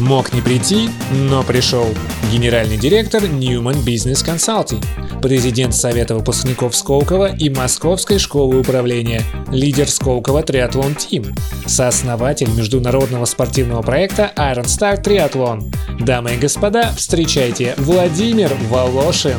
[0.00, 1.86] Мог не прийти, но пришел.
[2.32, 4.82] Генеральный директор Newman Business Consulting,
[5.20, 11.34] президент Совета выпускников Сколково и Московской школы управления, лидер Сколково Триатлон Тим,
[11.66, 15.70] сооснователь международного спортивного проекта Iron Star Triathlon.
[16.02, 19.36] Дамы и господа, встречайте Владимир Волошин.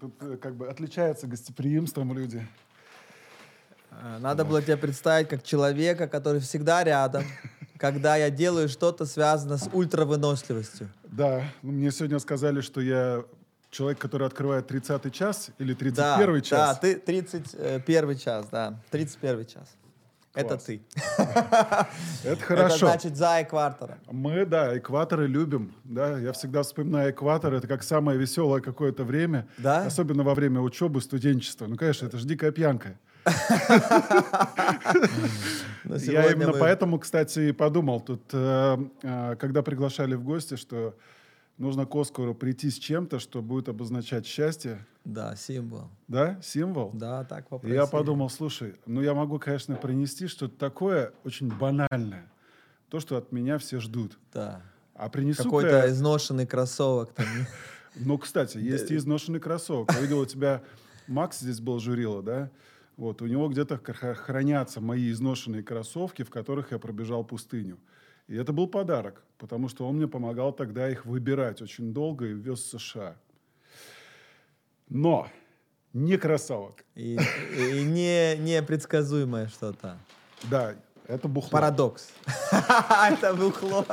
[0.00, 2.46] Тут э, как бы отличается гостеприимством люди.
[3.90, 7.24] А, Надо было тебя представить как человека, который всегда рядом,
[7.78, 10.88] когда я делаю что-то связано с ультравыносливостью.
[11.04, 13.24] Да, ну, мне сегодня сказали, что я
[13.70, 15.94] человек, который открывает 30 час или 31
[16.34, 16.50] Да, час.
[16.50, 19.68] да, ты 31 час, да, 31 час.
[20.34, 20.80] Это ты.
[22.24, 22.74] Это хорошо.
[22.74, 23.98] Это значит за экватором.
[24.10, 25.74] Мы, да, экваторы любим.
[25.82, 27.52] Да, я всегда вспоминаю экватор.
[27.52, 29.48] Это как самое веселое какое-то время.
[29.58, 29.84] Да?
[29.84, 31.66] Особенно во время учебы, студенчества.
[31.66, 32.96] Ну, конечно, это же дикая пьянка.
[35.84, 40.94] Но Я именно поэтому, кстати, и подумал тут, э, э, когда приглашали в гости, что
[41.60, 44.84] нужно к Оскару прийти с чем-то, что будет обозначать счастье.
[45.04, 45.88] Да, символ.
[46.08, 46.40] Да?
[46.42, 46.90] Символ?
[46.92, 47.76] Да, так И попросили.
[47.76, 52.30] я подумал, слушай, ну я могу, конечно, принести что-то такое очень банальное.
[52.88, 54.18] То, что от меня все ждут.
[54.32, 54.62] Да.
[54.94, 57.26] А принесу Какой-то изношенный кроссовок там.
[57.96, 59.92] Ну, кстати, есть и изношенный кроссовок.
[59.92, 60.62] Я видел, у тебя
[61.08, 62.50] Макс здесь был журила, да?
[62.96, 67.78] Вот, у него где-то хра- хранятся мои изношенные кроссовки, в которых я пробежал пустыню.
[68.30, 72.32] И это был подарок, потому что он мне помогал тогда их выбирать очень долго и
[72.32, 73.16] вез в США.
[74.88, 75.26] Но
[75.92, 76.84] не кроссовок.
[76.94, 77.18] И,
[77.56, 79.98] и не, непредсказуемое что-то.
[80.48, 80.76] Да,
[81.08, 81.50] это бухло.
[81.50, 82.12] Парадокс.
[83.10, 83.84] Это бухло.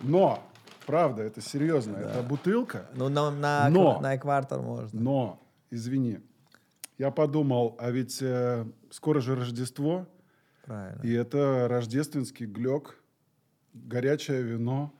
[0.00, 0.42] Но,
[0.84, 1.98] правда, это серьезно.
[1.98, 2.86] Это бутылка.
[2.92, 5.00] Ну, на, экватор можно.
[5.00, 5.40] Но,
[5.70, 6.18] извини,
[6.98, 10.08] я подумал, а ведь э, скоро же Рождество,
[10.66, 11.00] Правильно.
[11.02, 12.98] и это рождественский глек,
[13.72, 14.92] горячее вино.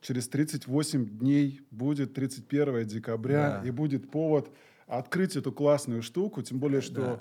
[0.00, 3.68] Через 38 дней будет 31 декабря, Да.
[3.68, 4.50] и будет повод
[4.86, 7.20] открыть эту классную штуку, тем более, что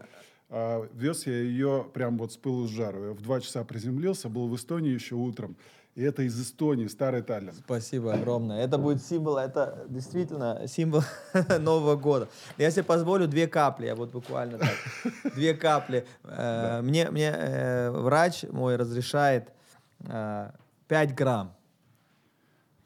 [0.49, 3.05] а, вез я ее прям вот с пылу с жару.
[3.07, 5.55] Я в 2 часа приземлился, был в Эстонии еще утром.
[5.95, 7.53] И это из Эстонии, старый Таллин.
[7.53, 8.61] Спасибо огромное.
[8.61, 11.03] Это будет символ, это действительно символ
[11.59, 12.27] Нового года.
[12.57, 14.75] Я себе позволю две капли, я вот буквально так,
[15.35, 16.05] две капли.
[16.23, 19.53] Э, Мне, мне э, врач мой разрешает
[20.01, 20.51] э,
[20.89, 21.55] 5 грамм.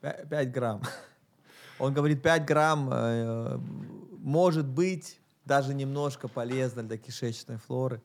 [0.01, 0.83] 5 грамм.
[1.79, 3.57] Он говорит, 5 грамм э,
[4.19, 8.01] может быть даже немножко полезно для кишечной флоры.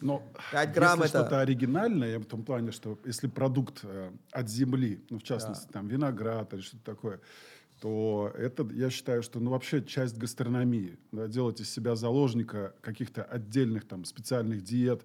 [0.00, 0.22] Но
[0.52, 5.04] Пять грамм если это- что-то оригинальное, в том плане, что если продукт э, от земли,
[5.10, 7.20] ну, в частности, там, виноград или что-то такое,
[7.80, 10.98] то это, я считаю, что, ну, вообще часть гастрономии.
[11.12, 15.02] Да, делать из себя заложника каких-то отдельных там специальных диет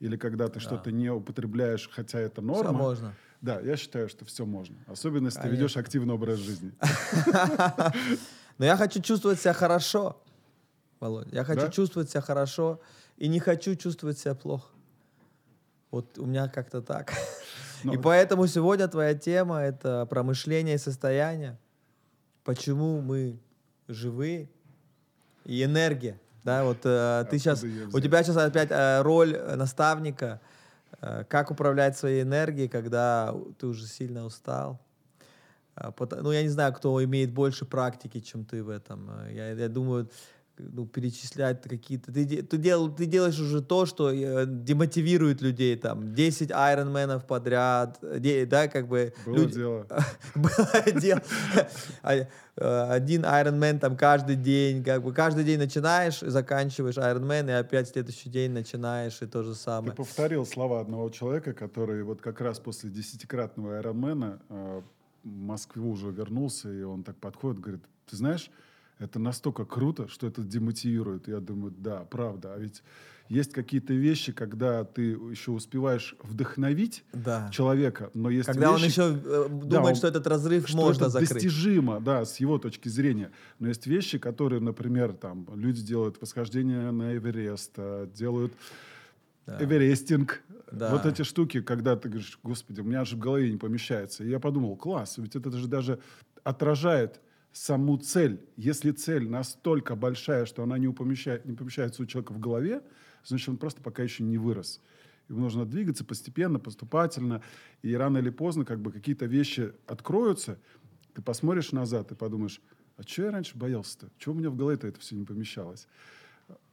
[0.00, 2.72] или когда ты что-то не употребляешь, хотя это норма.
[2.72, 3.14] можно.
[3.40, 4.76] Да, я считаю, что все можно.
[4.86, 5.62] Особенно, если ты Конечно.
[5.62, 6.72] ведешь активный образ жизни.
[8.58, 10.20] Но я хочу чувствовать себя хорошо,
[11.00, 11.30] Володя.
[11.32, 11.68] Я хочу Да?
[11.70, 12.80] чувствовать себя хорошо
[13.22, 14.68] и не хочу чувствовать себя плохо.
[15.92, 17.12] Вот у меня как-то так.
[17.84, 21.56] Ну, И поэтому сегодня твоя тема— это промышление и состояние.
[22.44, 23.38] Почему мы
[23.88, 24.48] живы
[25.44, 26.18] и энергия.
[26.44, 30.40] Да, вот э, ты сейчас, у тебя сейчас опять э, роль э, наставника,
[31.00, 34.80] э, как управлять своей энергией, когда ты уже сильно устал.
[35.76, 39.08] А, пото- Ну, я не знаю, кто имеет больше практики, чем ты в этом.
[39.10, 40.08] Э, Я, я думаю,
[40.72, 42.12] ну, перечислять какие-то...
[42.12, 45.76] Ты, ты, дел, ты делаешь уже то, что э, демотивирует людей.
[45.76, 49.12] Там, 10 айронменов подряд, де- да, как бы...
[49.26, 49.86] Было люди- дело.
[50.34, 51.22] было дело.
[52.02, 57.52] А, э, Один Ironman там каждый день, как бы каждый день начинаешь, заканчиваешь Ironman, и
[57.52, 59.92] опять следующий день начинаешь, и то же Ты самое.
[59.94, 64.80] повторил слова одного человека, который вот как раз после десятикратного Айронмена э,
[65.24, 68.50] в Москву уже вернулся, и он так подходит, говорит, ты знаешь,
[69.02, 71.28] это настолько круто, что это демотивирует.
[71.28, 72.54] Я думаю, да, правда.
[72.54, 72.82] А ведь
[73.28, 77.48] есть какие-то вещи, когда ты еще успеваешь вдохновить Да.
[77.52, 80.76] человека, но есть Когда он вещи, еще э, думает, Да, он- что этот разрыв что
[80.76, 81.30] можно это закрыть.
[81.32, 83.30] достижимо, да, с его точки зрения.
[83.58, 88.52] Но есть вещи, которые, например, там люди делают восхождение на Эверест, э, делают
[89.46, 90.42] эверестинг.
[90.70, 90.90] Да.
[90.90, 94.24] Вот эти штуки, когда ты говоришь, господи, у меня же в голове не помещается.
[94.24, 95.98] И я подумал, класс, ведь это же даже
[96.44, 97.20] отражает
[97.52, 98.40] саму цель.
[98.56, 102.82] Если цель настолько большая, что она не, помещает, не помещается у человека в голове,
[103.24, 104.80] значит, он просто пока еще не вырос.
[105.28, 107.42] Ему нужно двигаться постепенно, поступательно,
[107.82, 110.58] и рано или поздно как бы какие-то вещи откроются,
[111.14, 112.60] ты посмотришь назад и подумаешь,
[112.96, 114.08] а что я раньше боялся-то?
[114.18, 115.86] Чего у меня в голове-то это все не помещалось?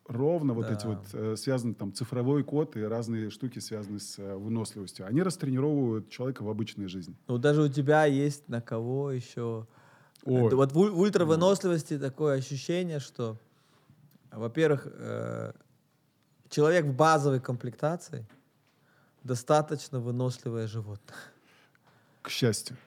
[0.07, 0.73] Ровно вот Да.
[0.73, 5.05] эти вот э, связаны там цифровой код и разные штуки, связанные с э, выносливостью.
[5.05, 7.15] Они растренировывают человека в обычной жизни.
[7.27, 9.67] Ну, даже у тебя есть на кого еще...
[10.25, 10.47] Ой.
[10.47, 13.37] Это Вот в уль- ультравыносливости такое ощущение, что,
[14.31, 15.53] во-первых, э,
[16.49, 18.27] человек в базовой комплектации
[19.23, 21.17] достаточно выносливое животное.
[22.21, 22.77] К счастью.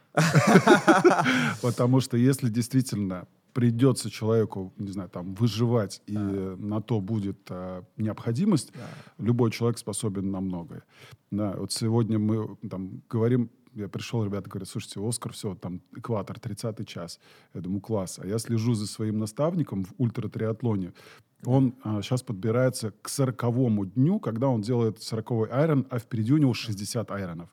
[1.63, 7.85] Потому что если действительно придется человеку, не знаю, там, выживать, и на то будет а,
[7.97, 8.73] необходимость,
[9.19, 10.83] любой человек способен на многое.
[11.31, 16.37] Да, вот сегодня мы там говорим, я пришел, ребята говорят, слушайте, Оскар, все, там, экватор,
[16.39, 17.19] 30-й час.
[17.55, 18.19] Я думаю, класс.
[18.23, 20.93] А я слежу за своим наставником в ультратриатлоне.
[21.45, 26.55] Он сейчас подбирается к 40 дню, когда он делает 40-й айрон, а впереди у него
[26.55, 27.49] 60 айронов.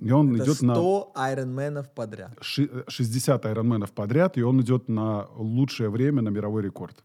[0.00, 2.38] И он Это идет 100 на айронменов подряд.
[2.40, 7.02] ши- 60 айронменов подряд, и он идет на лучшее время, на мировой рекорд.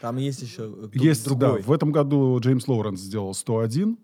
[0.00, 1.62] Там есть еще э, Есть, да, другой.
[1.62, 3.96] в этом году Джеймс Лоуренс сделал 101,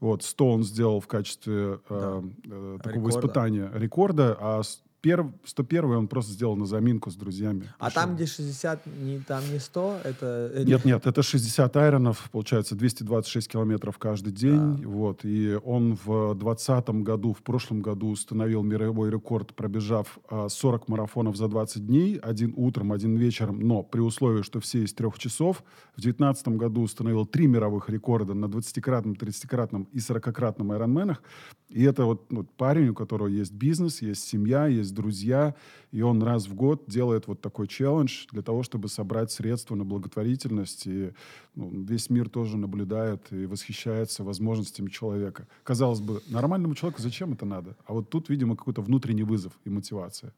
[0.00, 3.18] вот, 100 он сделал в качестве э, э, такого Рекорда.
[3.18, 4.62] испытания рекорда, а
[5.06, 7.64] с- перв- 101 он просто сделал на заминку с друзьями.
[7.78, 8.02] А Пришел.
[8.02, 10.50] там, где 60, не, там не 100, это...
[10.54, 14.84] э, Нет, нет, это 60 айронов, получается 226 километров каждый день.
[14.86, 20.88] Вот, и он в 2020 году, в прошлом году установил мировой рекорд, пробежав а, 40
[20.88, 25.18] марафонов за 20 дней, один утром, один вечером, но при условии, что все из трех
[25.18, 25.62] часов.
[25.96, 31.22] В 2019 году установил три мировых рекорда на 20-кратном, 30-кратном и 40-кратном айронменах.
[31.68, 35.54] И это вот ну, парень, у которого есть бизнес, есть семья, есть друзья,
[35.92, 39.84] и он раз в год делает вот такой челлендж для того, чтобы собрать средства на
[39.84, 40.86] благотворительность.
[40.86, 41.12] И
[41.54, 45.46] ну, весь мир тоже наблюдает и восхищается возможностями человека.
[45.62, 47.76] Казалось бы, нормальному человеку зачем это надо?
[47.86, 50.32] А вот тут, видимо, какой-то внутренний вызов и мотивация.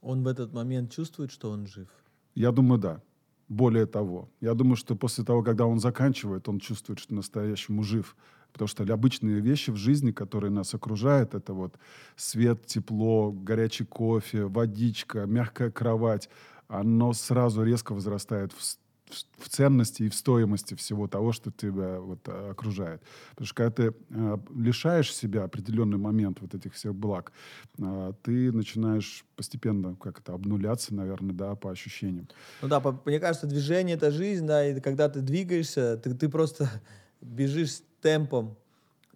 [0.00, 1.88] Он в этот момент чувствует, что он жив.
[2.34, 3.02] Я думаю, да.
[3.48, 8.16] Более того, я думаю, что после того, когда он заканчивает, он чувствует, что настоящему жив.
[8.54, 11.76] Потому что обычные вещи в жизни, которые нас окружают, это вот
[12.16, 16.28] свет, тепло, горячий кофе, водичка, мягкая кровать,
[16.68, 21.98] оно сразу резко возрастает в, в- в ценности и в стоимости всего того, что тебя
[22.00, 23.02] вот, э, окружает.
[23.30, 27.32] Потому что когда ты э, лишаешь себя определенный момент вот этих всех благ,
[27.78, 32.28] э, ты начинаешь постепенно как это обнуляться, наверное, да, по ощущениям.
[32.62, 36.28] Ну да, по- мне кажется, движение— это жизнь, да, и когда ты двигаешься, ты, ты
[36.28, 36.70] просто
[37.20, 38.56] бежишь темпом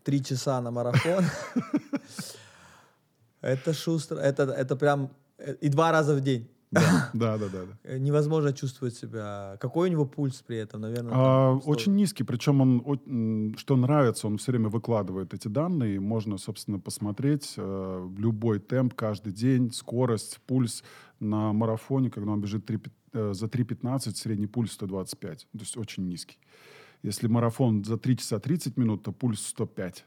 [0.03, 1.25] три часа на марафон.
[3.41, 6.49] Это шустро, это, это прям э, и два раза в день.
[7.15, 7.79] Да, да, да, да.
[7.85, 9.57] Э, Невозможно чувствовать себя.
[9.61, 11.13] Какой у него пульс при этом, наверное?
[11.15, 16.81] А, очень низкий, причем он, что нравится, он все время выкладывает эти данные, можно, собственно,
[16.81, 20.83] посмотреть э, любой темп каждый день, скорость, пульс
[21.21, 25.77] на марафоне, когда он бежит три пят- э, за 3.15, средний пульс 125, то есть
[25.77, 26.39] очень низкий.
[27.03, 30.05] Если марафон за 3 часа 30 минут, то пульс 105.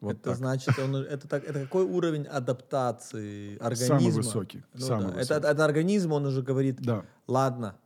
[0.00, 0.36] Вот это так.
[0.36, 3.98] значит, он, это, так, это какой уровень адаптации организма?
[4.00, 5.34] Самый высокий, Ну самый да, высокий.
[5.34, 7.76] Это, это организм, он уже говорит, Да, ладно,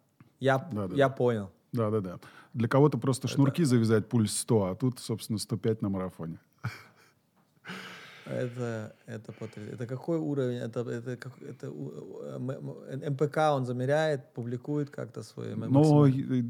[0.40, 1.52] я, Да, да, я понял.
[1.72, 2.18] да, да, да.
[2.54, 6.40] Для кого-то просто шнурки завязать пульс 100, а тут, собственно, 105 на марафоне.
[8.30, 10.58] Это, это, потр- это какой уровень?
[10.58, 11.70] Это, это, как, это
[13.10, 16.06] МПК он замеряет, публикует как-то свои Но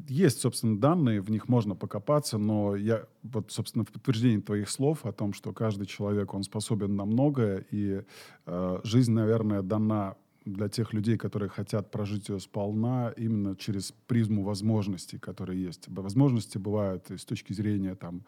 [0.09, 5.07] есть, собственно, данные, в них можно покопаться, но я, вот, собственно, в подтверждение твоих слов
[5.07, 8.03] о том, что каждый человек, он способен на многое, и
[8.47, 10.17] э, жизнь, наверное, дана
[10.53, 15.89] для тех людей, которые хотят прожить ее сполна, именно через призму возможностей, которые есть.
[15.89, 18.25] Возможности бывают с точки зрения там,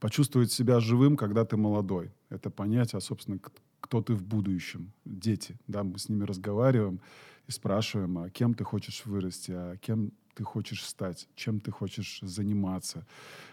[0.00, 2.10] почувствовать себя живым, когда ты молодой.
[2.30, 3.38] Это понять, а, собственно,
[3.80, 4.92] кто ты в будущем.
[5.04, 7.00] Дети, да, мы с ними разговариваем
[7.46, 12.20] и спрашиваем, а кем ты хочешь вырасти, а кем ты хочешь стать, чем ты хочешь
[12.22, 13.06] заниматься.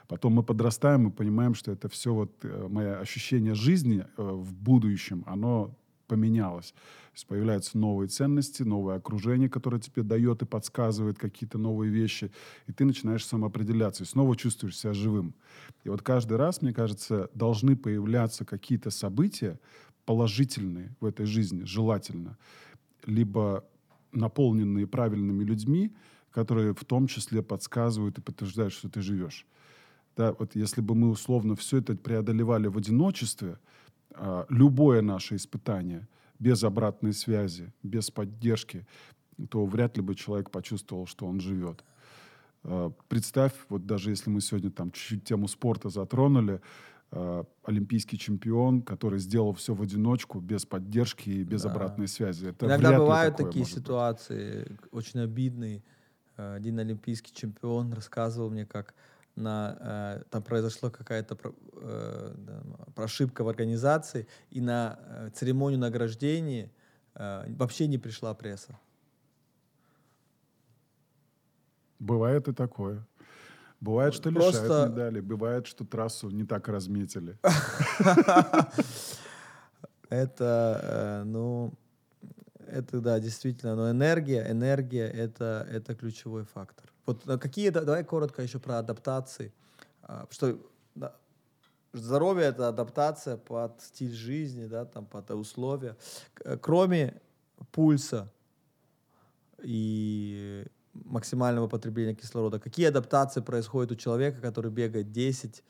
[0.07, 4.53] Потом мы подрастаем и понимаем, что это все вот э, мое ощущение жизни э, в
[4.53, 5.75] будущем, оно
[6.07, 6.73] поменялось.
[7.27, 12.31] Появляются новые ценности, новое окружение, которое тебе дает и подсказывает какие-то новые вещи,
[12.67, 15.33] и ты начинаешь самоопределяться, и снова чувствуешь себя живым.
[15.83, 19.59] И вот каждый раз, мне кажется, должны появляться какие-то события
[20.05, 22.37] положительные в этой жизни, желательно,
[23.05, 23.65] либо
[24.11, 25.95] наполненные правильными людьми,
[26.31, 29.45] которые в том числе подсказывают и подтверждают, что ты живешь.
[30.17, 33.57] Да, вот если бы мы условно все это преодолевали в одиночестве,
[34.49, 36.07] любое наше испытание
[36.39, 38.85] без обратной связи, без поддержки,
[39.49, 41.83] то вряд ли бы человек почувствовал, что он живет.
[42.63, 46.61] Э, представь, вот даже если мы сегодня там чуть-чуть тему спорта затронули,
[47.11, 51.71] э, олимпийский чемпион, который сделал все в одиночку, без поддержки и без Да.
[51.71, 52.47] обратной связи.
[52.47, 53.83] Это Иногда бывают такие может быть.
[53.85, 55.83] ситуации, очень обидные.
[56.37, 58.93] Один олимпийский чемпион рассказывал мне, как
[59.35, 65.79] на, э, там произошла какая-то про- э, да, ошибка в организации, и на э, церемонию
[65.79, 66.71] награждения
[67.15, 68.79] э, вообще не пришла пресса.
[71.99, 73.05] Бывает и такое.
[73.81, 77.37] Бывает, что Просто- лишают медали, бывает, что трассу не так разметили.
[80.09, 81.73] Это, э, ну,
[82.67, 86.91] это, да, действительно, но энергия, энергия это, это ключевой фактор.
[87.05, 89.51] Вот э, какие, да- давай коротко еще про адаптации.
[90.03, 90.57] А, Что
[91.93, 95.95] здоровье это адаптация под стиль жизни, да, там, под условия.
[96.43, 97.21] Э, Кроме
[97.71, 98.29] пульса
[99.61, 105.63] и максимального потребления кислорода, какие адаптации происходят у человека, который бегает 10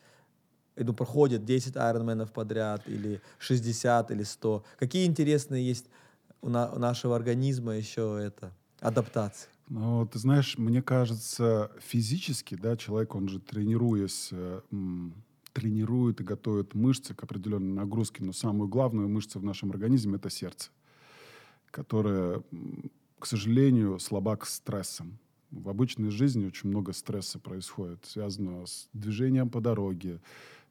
[0.76, 4.62] и, ну, проходит 10 айронменов подряд, или 60, или 100.
[4.78, 5.86] Какие интересные есть
[6.42, 9.48] у, на- у нашего организма еще это адаптации?
[9.68, 14.60] Ну, ты знаешь, мне кажется, физически, да, человек, он же тренируясь, э,
[15.52, 20.30] тренирует и готовит мышцы к определенной нагрузке, но самую главную мышцу в нашем организме это
[20.30, 20.70] сердце,
[21.70, 22.42] которое,
[23.18, 25.18] к сожалению, слаба к стрессам.
[25.50, 30.20] В обычной жизни очень много стресса происходит, связанного с движением по дороге,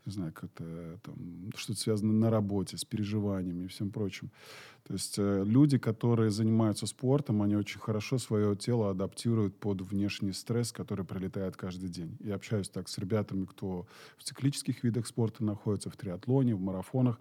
[0.05, 4.31] не знаю, как-то там, что-то связано на работе, с переживаниями и всем прочим.
[4.87, 10.31] То есть э, люди, которые занимаются спортом, они очень хорошо свое тело адаптируют под внешний
[10.31, 12.17] стресс, который прилетает каждый день.
[12.19, 17.19] Я общаюсь так с ребятами, кто в циклических видах спорта находится, в триатлоне, в марафонах.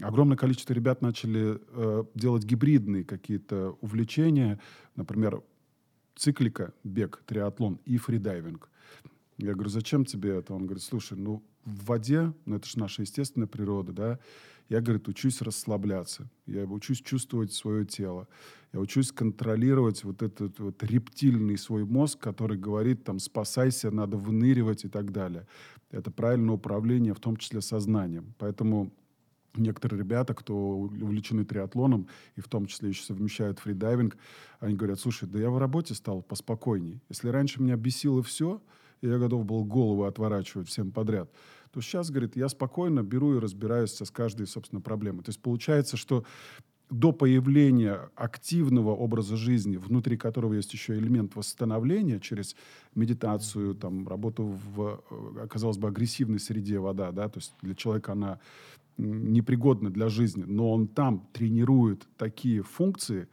[0.00, 4.60] Огромное количество ребят начали э, делать гибридные какие-то увлечения,
[4.94, 5.42] например,
[6.14, 8.70] циклика, бег, триатлон и фридайвинг.
[9.38, 10.54] Я говорю, зачем тебе это?
[10.54, 14.18] Он говорит, слушай, ну в воде, ну это же наша естественная природа, да,
[14.68, 18.26] я, говорит, учусь расслабляться, я учусь чувствовать свое тело,
[18.72, 24.84] я учусь контролировать вот этот вот рептильный свой мозг, который говорит, там, спасайся, надо выныривать
[24.84, 25.46] и так далее.
[25.90, 28.34] Это правильное управление, в том числе сознанием.
[28.38, 28.90] Поэтому
[29.54, 34.16] некоторые ребята, кто увлечены триатлоном, и в том числе еще совмещают фридайвинг,
[34.60, 37.02] они говорят, слушай, да я в работе стал поспокойней.
[37.10, 38.62] Если раньше меня бесило все,
[39.02, 41.30] и я готов был голову отворачивать всем подряд,
[41.72, 45.24] то сейчас, говорит, я спокойно беру и разбираюсь с каждой, собственно, проблемой.
[45.24, 46.24] То есть получается, что
[46.92, 52.54] до появления активного образа жизни, внутри которого есть еще элемент восстановления через
[52.94, 58.12] медитацию, там, работу в, э, казалось бы, агрессивной среде вода, да, то есть для человека
[58.12, 58.40] она
[58.98, 63.26] непригодна для жизни, но он там тренирует такие функции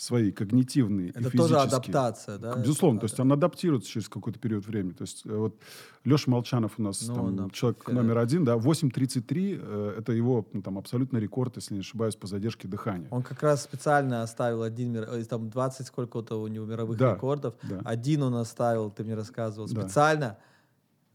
[0.00, 1.60] свои, когнитивные и Это тоже физические.
[1.60, 2.54] адаптация, да?
[2.56, 4.92] Безусловно, Это то есть он адаптируется через какой-то период времени.
[4.92, 5.56] То есть э, вот
[6.04, 10.12] Леша Молчанов у нас Ну, там да, человек э, номер один, да, 8.33 э, это
[10.12, 13.08] его ну, там абсолютный рекорд, если не ошибаюсь, по задержке дыхания.
[13.10, 17.54] Он как раз специально оставил один, э, там 20 сколько-то у него мировых Да, рекордов.
[17.62, 17.80] да.
[17.84, 19.82] Один он оставил, ты мне рассказывал, Да.
[19.82, 20.38] специально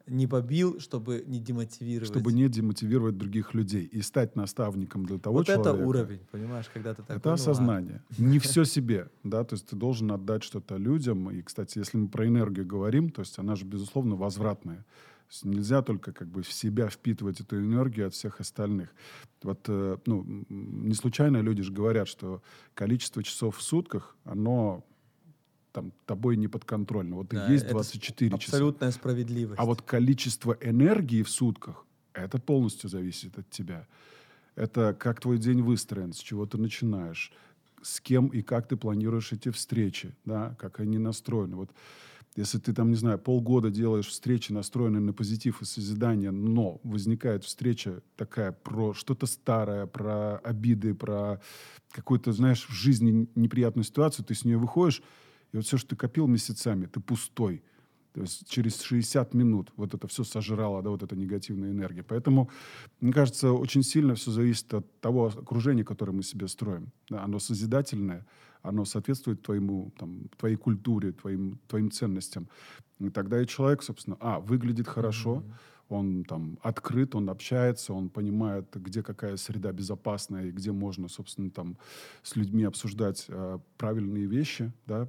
[0.08, 2.10] не побил, чтобы не демотивировать.
[2.10, 5.70] чтобы не демотивировать других людей и стать наставником для того вот человека.
[5.70, 7.18] это уровень, понимаешь, когда ты такой.
[7.18, 8.04] Это ну осознание.
[8.18, 11.32] Не все себе, да, то есть ты должен отдать что-то людям.
[11.32, 14.78] И, кстати, если мы про энергию говорим, то есть она же, безусловно, возвратная.
[14.78, 18.94] То есть нельзя только как бы в себя впитывать эту энергию от всех остальных.
[19.42, 22.44] Вот, э, ну, не случайно люди же говорят, что
[22.76, 24.86] количество часов в сутках, оно
[25.76, 27.18] там тобой не подконтрольно.
[27.18, 28.58] Вот Да, и есть это 24 часа.
[28.58, 29.60] Абсолютная справедливость.
[29.60, 33.86] А вот количество энергии в сутках, это полностью зависит от тебя.
[34.56, 37.34] Это как твой день выстроен, с чего ты начинаешь,
[37.82, 41.58] с кем и как ты планируешь эти встречи, да, как они настроены.
[41.58, 41.72] Вот
[42.38, 47.44] если ты там, не знаю, полгода делаешь встречи, настроенные на позитив и созидание, но возникает
[47.44, 51.42] встреча такая про что-то старое, про обиды, про
[51.92, 55.02] какую-то, знаешь, в жизни неприятную ситуацию, ты с нее выходишь,
[55.56, 57.64] и вот все, что ты копил месяцами, ты пустой.
[58.12, 62.04] То есть через 60 минут вот это все сожрало, да, вот эта негативная энергия.
[62.04, 62.50] Поэтому,
[63.00, 66.92] мне кажется, очень сильно все зависит от того окружения, которое мы себе строим.
[67.10, 68.26] Да, оно созидательное,
[68.64, 72.50] оно соответствует твоему, там, твоей культуре, твоим, твоим ценностям.
[73.00, 75.42] И тогда и человек, собственно, а, выглядит хорошо,
[75.88, 81.50] он там открыт, он общается, он понимает, где какая среда безопасная и где можно, собственно,
[81.50, 81.78] там
[82.24, 85.08] с людьми обсуждать э, правильные вещи, да,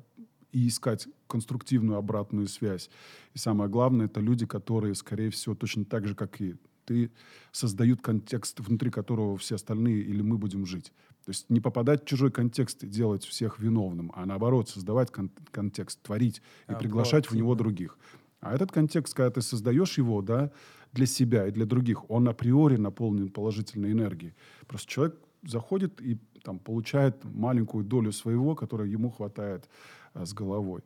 [0.56, 2.88] и искать конструктивную обратную связь.
[3.34, 6.54] И самое главное, это люди, которые, скорее всего, точно так же, как и
[6.86, 7.10] ты
[7.52, 10.92] создают контекст, внутри которого все остальные или мы будем жить.
[11.26, 15.30] То есть не попадать в чужой контекст и делать всех виновным, а наоборот создавать кон-
[15.50, 17.98] контекст, творить и А, приглашать в него других.
[18.40, 20.50] А этот контекст, когда ты создаешь его, да,
[20.92, 24.32] для себя и для других, он априори наполнен положительной энергией.
[24.66, 29.68] Просто человек заходит и там получает маленькую долю своего, которая ему хватает
[30.14, 30.82] а, с головой.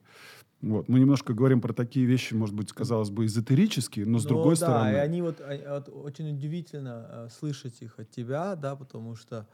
[0.63, 0.89] Вот.
[0.89, 4.55] Мы немножко говорим про такие вещи, может быть, казалось бы, эзотерические, но с Ну другой
[4.55, 4.93] да, стороны...
[4.93, 9.47] и они вот, а- вот очень удивительно э, слышать их от тебя, да, потому что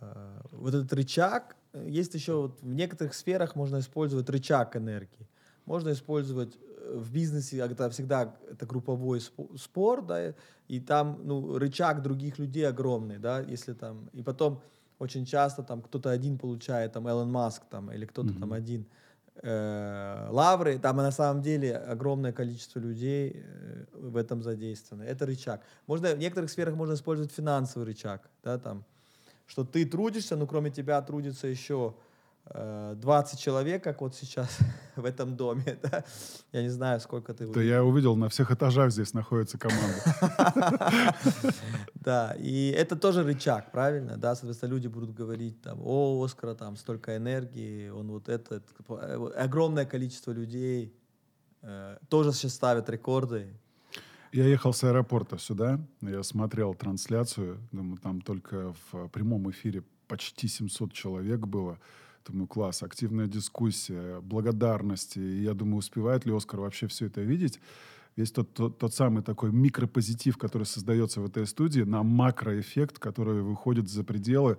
[0.00, 5.28] э, вот этот рычаг, э, есть еще вот в некоторых сферах можно использовать рычаг энергии.
[5.66, 10.34] Можно использовать э, в бизнесе, это всегда это групповой спо- спор, да,
[10.68, 14.60] и там ну, рычаг других людей огромный, да, если там, и потом
[15.02, 18.86] очень часто там кто-то один получает, там Элон Маск там, или кто-то там один
[19.42, 25.02] э, лавры, там на самом деле огромное количество людей э, в этом задействовано.
[25.02, 25.60] Это рычаг.
[25.88, 28.84] Можно, в некоторых сферах можно использовать финансовый рычаг, да, там,
[29.46, 31.94] что ты трудишься, но кроме тебя трудится еще
[32.50, 34.58] 20 человек, как вот сейчас
[34.96, 36.04] в этом доме, да?
[36.52, 37.46] Я не знаю, сколько ты...
[37.46, 41.14] Да я увидел, на всех этажах здесь находится команда.
[41.94, 44.16] Да, и это тоже рычаг, правильно?
[44.16, 49.30] Да, соответственно, люди будут говорить там, о, Оскара, там столько энергии, он вот это, э,
[49.36, 50.92] огромное количество людей
[51.62, 53.54] э, тоже сейчас ставят рекорды.
[54.32, 60.48] Я ехал с аэропорта сюда, я смотрел трансляцию, думаю, там только в прямом эфире почти
[60.48, 61.78] 700 человек было.
[62.26, 65.18] Думаю, класс, активная дискуссия, благодарности.
[65.18, 67.60] И я думаю, успевает ли Оскар вообще все это видеть?
[68.16, 73.42] Весь тот, тот, тот самый такой микропозитив, который создается в этой студии, на макроэффект, который
[73.42, 74.58] выходит за пределы.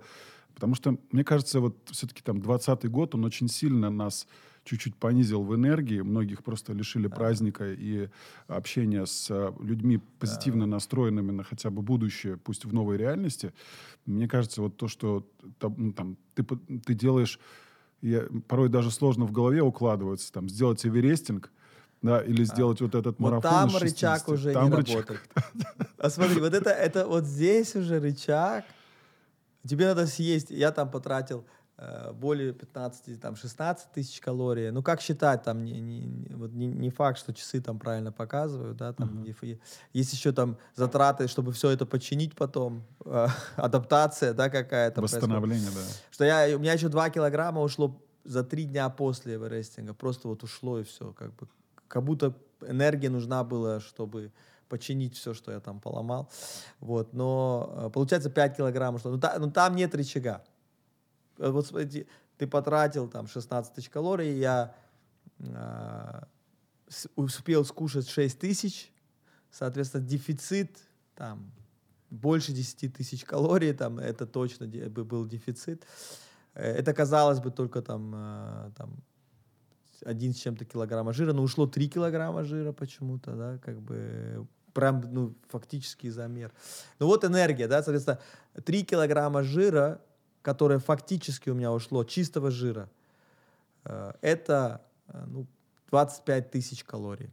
[0.54, 4.26] Потому что, мне кажется, вот все-таки там 20 год, он очень сильно нас
[4.64, 8.08] чуть-чуть понизил в энергии, многих просто лишили праздника и
[8.48, 13.52] общения с э, людьми позитивно настроенными на хотя бы будущее, пусть в новой реальности.
[14.06, 15.26] Мне кажется, вот то, что
[15.58, 17.38] там, ну, там, ты, ты делаешь,
[18.00, 21.52] я, порой даже сложно в голове укладывается, там, сделать эверестинг,
[22.02, 23.82] да, или сделать вот этот Вот марафон там из 60.
[23.82, 24.94] рычаг уже Там не рычаг.
[24.96, 25.20] работает.
[25.98, 28.64] А смотри, вот это, это вот здесь уже рычаг.
[29.66, 30.50] Тебе надо съесть.
[30.50, 31.46] Я там потратил
[32.12, 34.70] более 15, там 16 тысяч калорий.
[34.70, 38.76] Ну, как считать, там не, не, вот не, не факт, что часы там правильно показывают,
[38.76, 39.60] да, там и фи-
[39.92, 45.00] есть еще там затраты, чтобы все это починить потом, э, адаптация, да, какая-то.
[45.00, 45.22] происходит.
[45.24, 45.80] Восстановление, да.
[46.12, 49.94] Что я, у меня еще 2 килограмма ушло за три дня после эверестинга.
[49.94, 51.12] Просто вот ушло и все.
[51.12, 51.48] Как, бы,
[51.88, 52.34] как будто
[52.66, 54.30] энергия нужна была, чтобы
[54.68, 56.30] починить все, что я там поломал.
[56.80, 57.12] Вот.
[57.12, 59.00] Но э, получается 5 килограммов.
[59.00, 60.42] Что, ну, та- ну, там нет рычага.
[61.38, 62.06] Э, Вот смотрите,
[62.38, 64.74] ты потратил там 16 тысяч калорий, я
[66.88, 68.92] с- успел скушать 6 тысяч,
[69.50, 70.78] соответственно, дефицит
[71.14, 71.50] там
[72.10, 75.84] больше 10 тысяч калорий, там это точно бы был дефицит.
[76.54, 78.94] Э, Это казалось бы только там, э, там
[80.04, 85.00] один с чем-то килограмма жира, но ушло 3 килограмма жира почему-то, да, как бы прям,
[85.12, 86.52] ну, фактический замер.
[86.98, 88.18] Ну вот энергия, да, соответственно,
[88.64, 90.00] 3 килограмма жира,
[90.44, 92.90] которое фактически у меня ушло, чистого жира,
[93.84, 95.46] э, это, э, ну,
[95.90, 97.32] 25 тысяч калорий.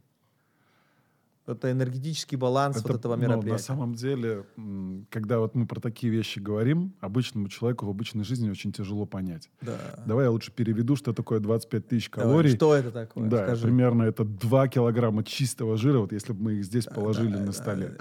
[1.44, 3.64] Это энергетический баланс Это, вот этого ну, на мероприятия.
[3.64, 4.44] самом деле,
[5.10, 9.50] когда вот мы про такие вещи говорим, обычному человеку в обычной жизни очень тяжело понять.
[9.60, 9.76] Да.
[10.06, 12.54] Давай я лучше переведу, что такое 25 тысяч Давай, калорий.
[12.54, 13.28] Что это такое?
[13.28, 13.62] Да, Скажи.
[13.64, 17.46] примерно это 2 килограмма чистого жира, вот если бы мы их здесь положили да, на
[17.46, 17.96] да, столе.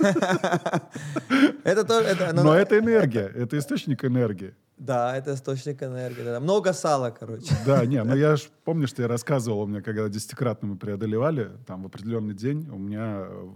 [1.64, 4.54] Это тоже, это, ну, Но это энергия, это источник энергии.
[4.82, 6.24] Да, это источник энергии.
[6.24, 6.40] да.
[6.40, 7.54] Много сала, короче.
[7.64, 11.52] Да, не, ну я ж, помнишь, что я рассказывал, у меня, когда десятикратно мы преодолевали,
[11.66, 13.48] там в определенный день у меня э,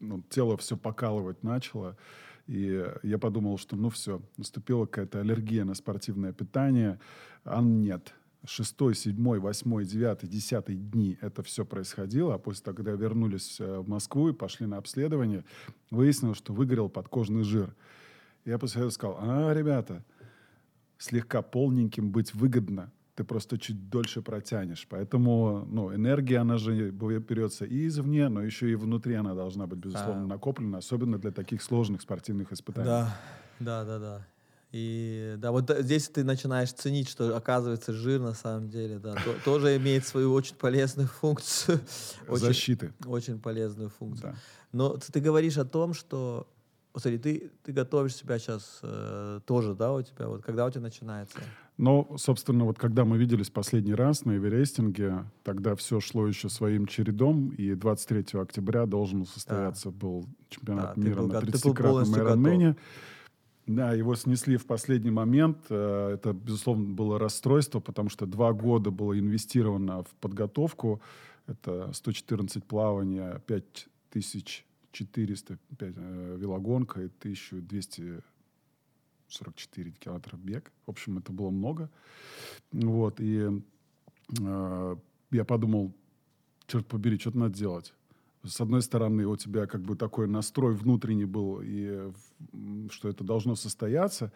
[0.00, 1.98] ну, тело все покалывать начало,
[2.46, 6.98] и я подумал, что ну все, наступила какая-то аллергия на спортивное питание,
[7.44, 8.14] а нет.
[8.46, 13.80] Шестой, седьмой, восьмой, девятый, десятый дни это все происходило, а после того, когда вернулись э,
[13.80, 15.44] в Москву и пошли на обследование,
[15.90, 17.74] выяснилось, что выгорел подкожный жир.
[18.44, 20.04] Я после этого сказал, а, ребята,
[21.04, 22.90] слегка полненьким быть выгодно.
[23.14, 24.86] Ты просто чуть дольше протянешь.
[24.90, 29.78] Поэтому ну, энергия, она же берется и извне, но еще и внутри она должна быть,
[29.78, 30.34] безусловно, Да.
[30.34, 32.86] накоплена, особенно для таких сложных спортивных испытаний.
[32.86, 33.16] Да,
[33.60, 34.26] да, да, да.
[34.72, 39.36] И да, вот здесь ты начинаешь ценить, что оказывается жир на самом деле, да, то-
[39.44, 41.78] тоже имеет свою очень полезную функцию.
[42.28, 42.92] Очень, Защиты.
[43.06, 44.32] очень полезную функцию.
[44.32, 44.38] Да.
[44.72, 46.48] Но ты говоришь о том, что
[47.00, 50.28] смотри, ты, ты готовишь себя сейчас э, тоже, да, у тебя?
[50.28, 51.38] Вот когда у тебя начинается?
[51.76, 56.86] Но, собственно, вот когда мы виделись последний раз на Эверестинге, тогда все шло еще своим
[56.86, 59.96] чередом, и 23 октября должен состояться да.
[59.96, 62.76] был чемпионат да, мира был, на 30-кратном Айронмене.
[63.66, 65.58] Да, его снесли в последний момент.
[65.70, 71.00] Э, это, безусловно, было расстройство, потому что два года было инвестировано в подготовку.
[71.46, 74.73] Это 114 плавания, 5400
[75.76, 80.72] 5, э, велогонка и 1244 километра бег.
[80.86, 81.90] В общем, это было много.
[82.72, 83.62] Вот, и
[84.40, 84.96] э,
[85.30, 85.92] я подумал,
[86.66, 87.94] черт побери, что-то надо делать
[88.46, 92.10] с одной стороны, у тебя как бы такой настрой внутренний был, и
[92.90, 94.32] что это должно состояться,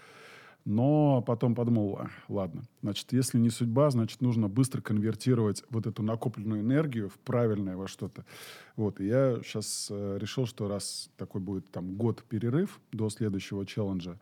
[0.64, 6.60] но потом подумал, ладно, значит, если не судьба, значит, нужно быстро конвертировать вот эту накопленную
[6.60, 8.24] энергию в правильное во что-то.
[8.76, 13.64] Вот, и я сейчас э, решил, что раз такой будет там год перерыв до следующего
[13.64, 14.18] челленджа,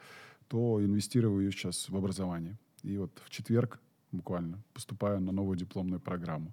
[0.49, 2.57] то инвестирую сейчас в образование.
[2.83, 3.81] И вот в четверг
[4.13, 6.53] буквально поступаю на новую дипломную программу.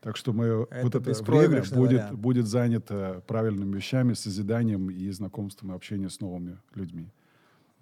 [0.00, 5.72] Так что мы, это вот это время будет, будет занято правильными вещами, созиданием и знакомством
[5.72, 7.10] и общением с новыми людьми.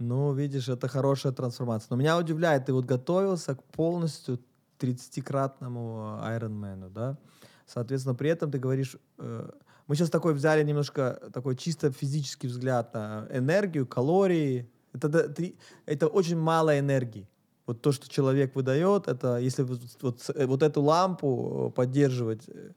[0.02, 1.86] Ну, видишь, это хорошая трансформация.
[1.90, 4.38] Но меня удивляет, ты вот готовился к полностью
[4.80, 7.16] 30-кратному Ironman, да?
[7.66, 9.50] Соответственно, при этом ты говоришь, э,
[9.86, 14.68] мы сейчас такой взяли немножко такой чисто физический взгляд на энергию, калории.
[14.92, 15.32] Это,
[15.86, 17.28] это, очень мало энергии.
[17.66, 22.72] Вот то, что человек выдает, это если вот, вот, вот эту лампу э, поддерживать, э,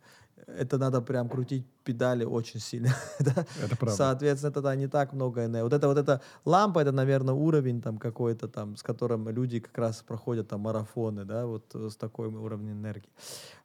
[0.48, 2.90] это надо прям крутить педали очень сильно.
[3.20, 3.96] это правда.
[3.96, 5.64] Соответственно, тогда не так много энергии.
[5.64, 9.78] Вот это вот эта лампа, это, наверное, уровень там какой-то там, с которым люди как
[9.78, 13.10] раз проходят там марафоны, да, вот с такой уровнем энергии.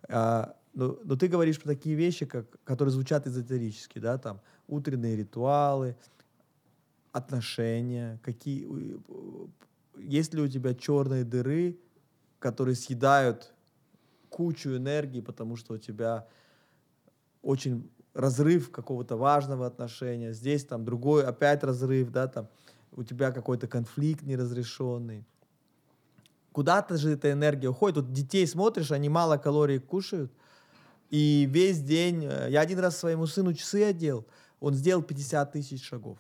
[0.08, 5.16] А, но, но ты говоришь про такие вещи, как, которые звучат эзотерически, да, там утренние
[5.16, 5.96] ритуалы,
[7.12, 8.68] отношения, какие
[9.96, 11.78] есть ли у тебя черные дыры,
[12.38, 13.52] которые съедают
[14.28, 16.26] кучу энергии, потому что у тебя
[17.42, 22.48] очень разрыв какого-то важного отношения, здесь там другой опять разрыв, да, там
[22.92, 25.24] у тебя какой-то конфликт неразрешенный.
[26.52, 27.98] Куда-то же эта энергия уходит.
[27.98, 30.32] Вот детей смотришь, они мало калорий кушают,
[31.08, 32.24] и весь день...
[32.24, 34.26] Э, я один раз своему сыну часы одел,
[34.58, 36.18] он сделал 50 тысяч шагов.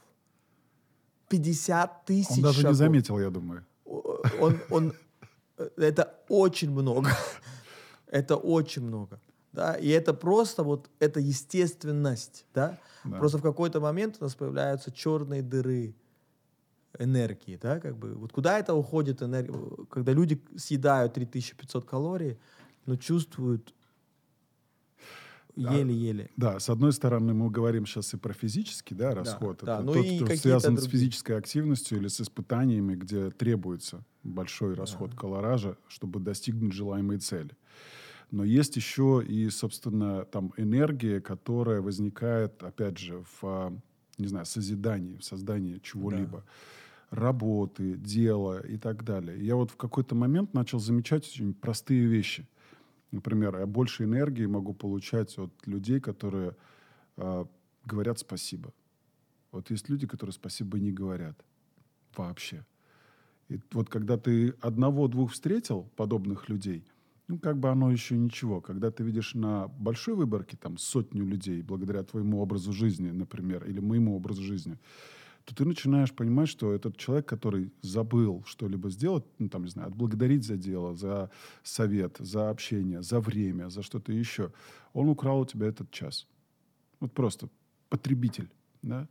[1.28, 2.72] 50 тысяч Он даже шагов.
[2.72, 3.64] не заметил, я думаю
[4.38, 4.92] он, он,
[5.58, 7.10] э, это очень много.
[8.06, 9.20] это очень много.
[9.52, 12.78] Да, и это просто вот, это естественность, да?
[13.04, 13.18] да.
[13.18, 15.94] Просто в какой-то момент у нас появляются черные дыры
[16.98, 18.14] энергии, да, как бы.
[18.14, 19.54] Вот куда это уходит энергия?
[19.90, 22.38] Когда люди съедают 3500 калорий,
[22.86, 23.74] но чувствуют
[25.56, 26.30] Еле-еле.
[26.36, 29.60] Да, с одной стороны, мы говорим сейчас и про физический да, расход.
[29.62, 29.80] Да, Это да.
[29.82, 30.88] Ну тот, кто связан другие.
[30.88, 35.16] с физической активностью или с испытаниями, где требуется большой расход да.
[35.16, 37.50] колоража, чтобы достигнуть желаемой цели.
[38.30, 43.72] Но есть еще и, собственно, там энергия, которая возникает, опять же, в,
[44.18, 46.38] не знаю, созидании, в создании чего-либо.
[46.38, 46.44] Да
[47.10, 49.44] работы, дела и так далее.
[49.44, 52.46] Я вот в какой-то момент начал замечать очень простые вещи–
[53.10, 56.56] Например, я больше энергии могу получать от людей, которые
[57.16, 57.44] э,
[57.84, 58.72] говорят спасибо.
[59.50, 61.36] Вот есть люди, которые спасибо не говорят
[62.16, 62.64] вообще.
[63.48, 66.84] И вот когда ты одного-двух встретил подобных людей,
[67.30, 68.60] ну, как бы оно еще ничего.
[68.60, 73.78] Когда ты видишь на большой выборке там сотню людей, благодаря твоему образу жизни, например, или
[73.78, 74.78] моему образу жизни,
[75.44, 79.88] то ты начинаешь понимать, что этот человек, который забыл что-либо сделать, ну, там, не знаю,
[79.88, 81.30] отблагодарить за дело, за
[81.62, 84.52] совет, за общение, за время, за что-то еще,
[84.92, 86.26] он украл у тебя этот час.
[86.98, 87.48] Вот просто
[87.88, 88.50] потребитель,
[88.82, 89.06] да?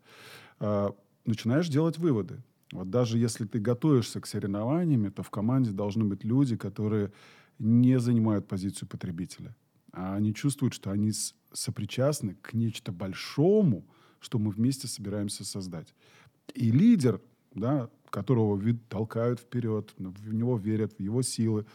[0.60, 0.93] А,
[1.25, 2.43] начинаешь делать выводы.
[2.73, 7.13] Вот даже если ты готовишься к соревнованиям, то в команде должны быть люди, которые
[7.60, 9.56] не занимают позицию потребителя.
[9.91, 11.12] А они чувствуют, что они
[11.52, 13.86] сопричастны к нечто большому,
[14.19, 15.93] что мы вместе собираемся создать.
[16.54, 17.22] И лидер,
[17.54, 21.65] да, которого вид толкают вперед, в него верят, в его силы.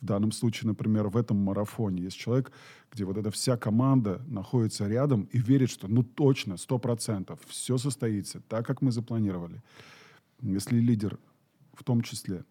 [0.00, 2.50] В данном случае, например, в этом марафоне есть человек,
[2.90, 7.78] где вот эта вся команда находится рядом и верит, что ну точно, сто процентов, все
[7.78, 9.62] состоится так, как мы запланировали.
[10.40, 11.18] Если лидер
[11.72, 12.44] в том числе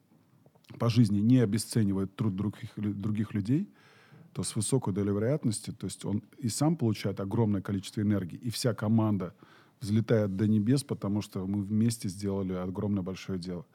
[0.80, 3.70] по жизни не обесценивает труд других, других людей,
[4.34, 8.50] то с высокой долей вероятности, то есть он и сам получает огромное количество энергии, и
[8.50, 9.34] вся команда–
[9.82, 13.66] взлетает до небес, потому что мы вместе сделали огромное большое дело.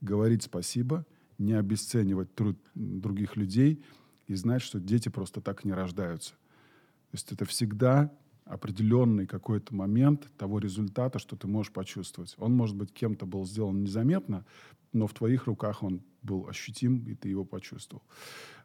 [0.00, 1.06] Говорить спасибо,
[1.38, 3.82] не обесценивать труд других людей
[4.26, 6.32] и знать, что дети просто так не рождаются.
[6.32, 8.12] То есть это всегда
[8.44, 12.34] определенный какой-то момент того результата, что ты можешь почувствовать.
[12.38, 14.44] Он, может быть, кем-то был сделан незаметно,
[14.92, 18.02] но в твоих руках он был ощутим, и ты его почувствовал.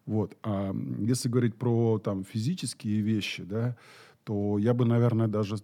[0.05, 0.37] Вот.
[0.43, 3.75] А если говорить про там, физические вещи, да,
[4.23, 5.57] то я бы, наверное, даже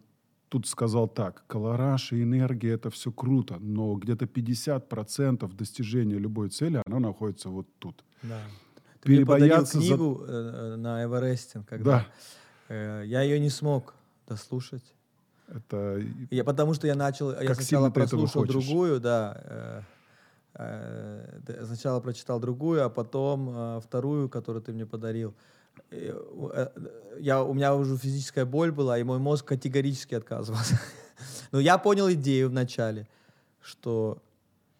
[0.49, 1.43] тут сказал так.
[1.47, 7.67] Колораж и энергия— это все круто, но где-то 50% достижения любой цели, оно находится вот
[7.79, 8.03] тут.
[8.21, 8.41] Да.
[9.01, 10.31] Ты мне подарил книгу за...
[10.31, 12.07] Э, на Эвересте, когда да.
[12.69, 13.95] Э, я ее не смог
[14.27, 14.93] дослушать.
[15.47, 16.01] Это...
[16.31, 19.81] Я, потому что я начал, как я сначала прослушал другую, да, э, э,
[20.55, 25.33] сначала прочитал другую, а потом э, вторую, которую ты мне подарил.
[25.89, 26.69] Э,
[27.19, 30.79] я, у меня уже физическая боль была, и мой мозг категорически отказывался.
[31.51, 33.07] Но я понял идею вначале,
[33.61, 34.21] что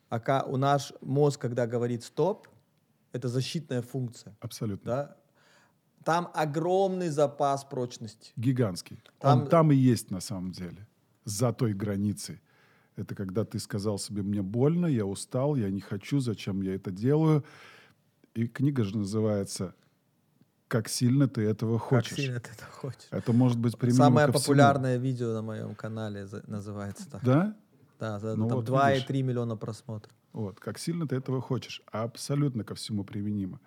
[0.09, 2.47] ака, у наш мозг, когда говорит стоп,
[3.11, 4.35] это защитная функция.
[4.39, 4.91] Абсолютно.
[4.91, 5.17] Да?
[6.03, 8.33] Там огромный запас прочности.
[8.35, 9.01] Гигантский.
[9.19, 9.41] Там...
[9.41, 10.87] Он там и есть на самом деле.
[11.25, 12.41] За той границей.
[12.95, 16.91] Это когда ты сказал себе, мне больно, я устал, я не хочу, зачем я это
[16.91, 17.43] делаю.
[18.35, 19.75] И книга же называется
[20.67, 22.09] «Как сильно ты этого хочешь».
[22.09, 23.07] Как сильно ты это хочешь.
[23.11, 25.05] Это может быть применимо Самое популярное всему.
[25.05, 27.23] видео на моем канале называется так.
[27.23, 27.55] Да?
[27.99, 30.13] Да, за, ну, там вот 2,3 миллиона просмотров.
[30.33, 31.81] Вот, как сильно ты этого хочешь.
[31.91, 33.59] Абсолютно ко всему применимо.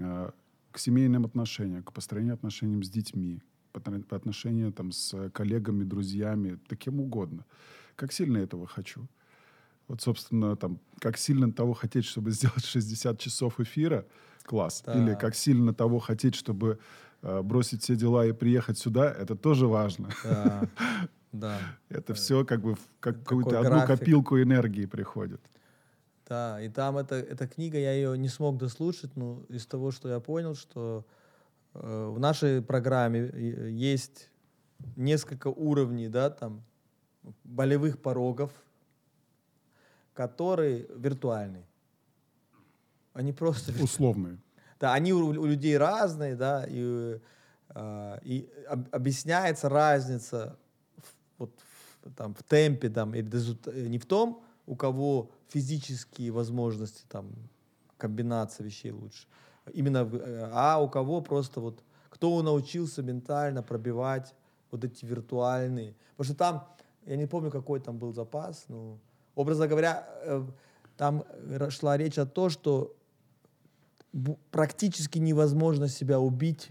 [0.00, 0.32] А,
[0.72, 6.58] к семейным отношениям, к построению отношений с детьми, по, по отношению там, с коллегами, друзьями,
[6.66, 7.44] таким угодно.
[8.02, 9.06] Как сильно этого хочу.
[9.86, 14.06] Вот, собственно, там, как сильно того хотеть, чтобы сделать 60 часов эфира,
[14.42, 14.82] класс.
[14.84, 14.94] Да.
[14.94, 16.80] Или как сильно того хотеть, чтобы
[17.22, 20.08] э, бросить все дела и приехать сюда, это тоже важно.
[20.24, 20.68] Да.
[21.30, 21.60] Да.
[21.90, 25.40] Это все как бы в какую-то одну копилку энергии приходит.
[26.28, 30.08] Да, и там эта, эта книга, я ее не смог дослушать, но из того, что
[30.08, 31.06] я понял, что
[31.74, 33.30] э, в нашей программе
[33.70, 34.32] есть
[34.96, 36.64] несколько уровней, да, там,
[37.44, 38.50] болевых порогов,
[40.14, 41.66] которые виртуальные.
[43.12, 43.72] Они просто...
[43.82, 44.38] Условные.
[44.80, 47.20] Да, они у, у людей разные, да, и,
[47.74, 50.58] э, и об, объясняется разница
[50.96, 51.50] в, вот,
[52.02, 57.30] в, там, в темпе, там, или не в том, у кого физические возможности, там,
[57.96, 59.26] комбинация вещей лучше.
[59.72, 60.10] Именно,
[60.52, 64.34] а у кого просто вот, кто научился ментально пробивать
[64.72, 65.94] вот эти виртуальные.
[66.16, 66.68] Потому что там,
[67.06, 68.98] я не помню, какой там был запас, но,
[69.34, 70.46] образно говоря, э,
[70.96, 71.24] там
[71.70, 72.94] шла речь о том, что
[74.50, 76.70] практически невозможно себя убить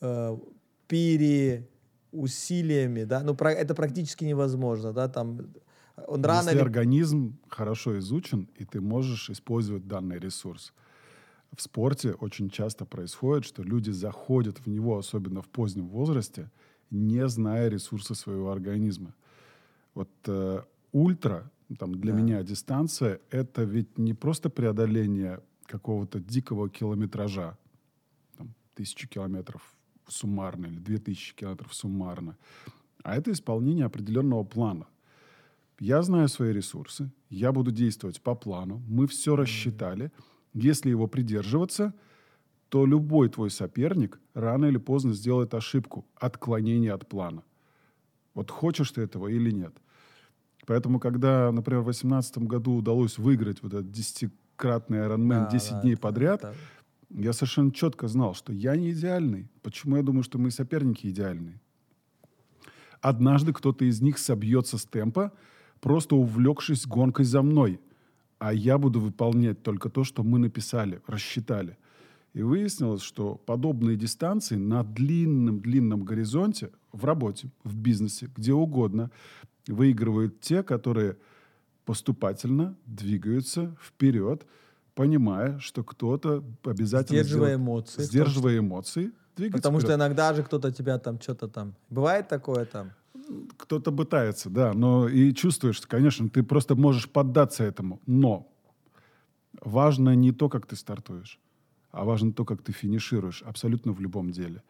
[0.00, 0.38] э,
[0.86, 5.52] переусилиями, да, ну, про, это практически невозможно, да, там
[6.06, 10.72] он рано Если организм хорошо изучен, и ты можешь использовать данный ресурс.
[11.56, 16.50] В спорте очень часто происходит, что люди заходят в него, особенно в позднем возрасте,
[16.90, 19.14] не зная ресурсы своего организма.
[19.94, 22.18] Вот э, ультра, там, для да.
[22.18, 27.58] меня дистанция, это ведь не просто преодоление какого-то дикого километража,
[28.36, 29.74] там, тысячи километров
[30.06, 32.36] суммарно или две тысячи километров суммарно,
[33.02, 34.86] а это исполнение определенного плана–
[35.80, 40.10] я знаю свои ресурсы, я буду действовать по плану, мы все рассчитали.
[40.52, 41.94] Если его придерживаться,
[42.68, 47.42] то любой твой соперник рано или поздно сделает ошибку, отклонение от плана.
[48.34, 49.74] Вот хочешь ты этого или нет.
[50.66, 55.80] Поэтому, когда, например, в 2018 году удалось выиграть вот этот десятикратный Ironman да, 10 да,
[55.80, 56.52] дней подряд, да.
[57.08, 59.48] я совершенно четко знал, что я не идеальный.
[59.62, 61.58] Почему я думаю, что мои соперники идеальные?
[63.00, 65.32] Однажды кто-то из них собьется с темпа,
[65.80, 67.80] просто увлекшись гонкой за мной.
[68.38, 71.78] А я буду выполнять только то, что мы написали, рассчитали.
[72.34, 79.10] И выяснилось, что подобные дистанции на длинном-длинном горизонте в работе, в бизнесе, где угодно,
[79.66, 81.16] выигрывают те, которые
[81.84, 84.46] поступательно двигаются вперед,
[84.94, 87.22] понимая, что кто-то обязательно...
[87.22, 88.02] Сдерживая сделает, эмоции.
[88.02, 89.12] Сдерживая эмоции.
[89.34, 89.80] Потому вперед.
[89.82, 91.74] что иногда же кто-то тебя там что-то там...
[91.88, 92.92] Бывает такое там?
[93.56, 98.00] кто-то пытается, да, но и чувствуешь, конечно, ты просто можешь поддаться этому.
[98.06, 98.50] Но
[99.60, 101.38] важно не то, как ты стартуешь,
[101.90, 104.62] а важно то, как ты финишируешь абсолютно в любом деле.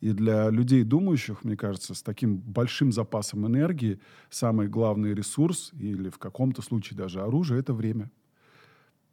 [0.00, 6.08] И для людей, думающих, мне кажется, с таким большим запасом энергии, самый главный ресурс, или
[6.08, 8.10] в каком-то случае даже оружие, это время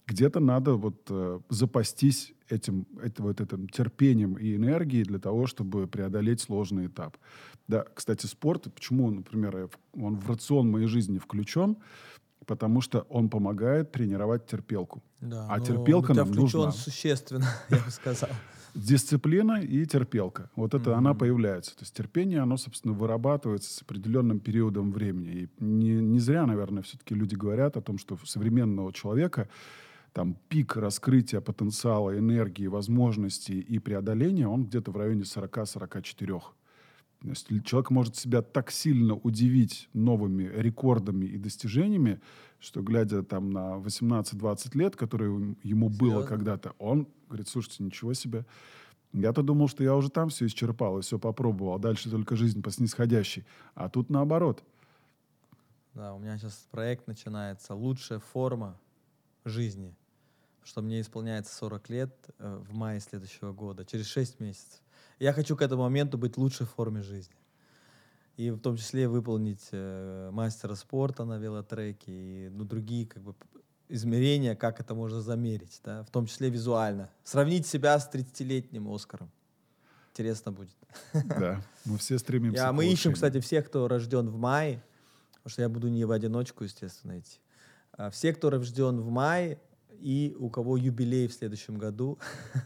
[0.07, 5.85] где-то надо вот э, запастись этим, это, вот этим терпением и энергией для того, чтобы
[5.85, 7.17] преодолеть сложный этап.
[7.67, 11.75] Да, кстати, спорт, почему, например, он в рацион моей жизни включен,
[12.47, 15.03] потому что он помогает тренировать терпелку.
[15.21, 16.71] Да, а терпелка нам нужна.
[16.71, 18.29] существенно, я бы сказал.
[18.73, 20.49] Дисциплина и терпелка.
[20.55, 20.99] Вот это Мгм.
[20.99, 21.71] она появляется.
[21.75, 25.31] То есть терпение, оно, собственно, вырабатывается с определенным периодом времени.
[25.31, 29.49] И не, не зря, наверное, все-таки люди говорят о том, что у современного человека
[30.13, 36.41] там пик раскрытия потенциала, энергии, возможностей и преодоления, он где-то в районе 40-44.
[37.63, 42.21] Человек может себя так сильно удивить новыми рекордами и достижениями,
[42.59, 46.27] что, глядя там на 18-20 лет, которые ему было Серьезно?
[46.27, 48.45] когда-то, он говорит, слушайте, ничего себе.
[49.13, 52.61] Я-то думал, что я уже там все исчерпал и все попробовал, а дальше только жизнь
[52.61, 53.45] по снисходящей.
[53.73, 54.63] А тут наоборот.
[55.93, 58.79] Да, у меня сейчас проект начинается «Лучшая форма
[59.45, 59.95] жизни»,
[60.63, 64.81] что мне исполняется 40 лет э, в мае следующего года, через 6 месяцев.
[65.19, 67.35] Я хочу к этому моменту быть в лучшей форме жизни.
[68.35, 73.33] И в том числе выполнить э, мастера спорта на велотреке и ну, другие как бы,
[73.89, 77.09] измерения, как это можно замерить, да, в том числе визуально.
[77.23, 79.31] Сравнить себя с 30-летним Оскаром.
[80.11, 80.75] Интересно будет.
[81.13, 83.13] Да, мы все стремимся Я, мы ищем, улучшению.
[83.15, 84.83] кстати, всех, кто рожден в мае,
[85.37, 87.39] потому что я буду не в одиночку, естественно, идти.
[87.93, 89.59] А все, кто рожден в мае
[90.01, 92.17] и у кого юбилей в следующем году,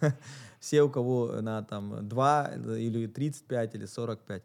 [0.59, 4.43] все, у кого на там 2 или 35 или 45,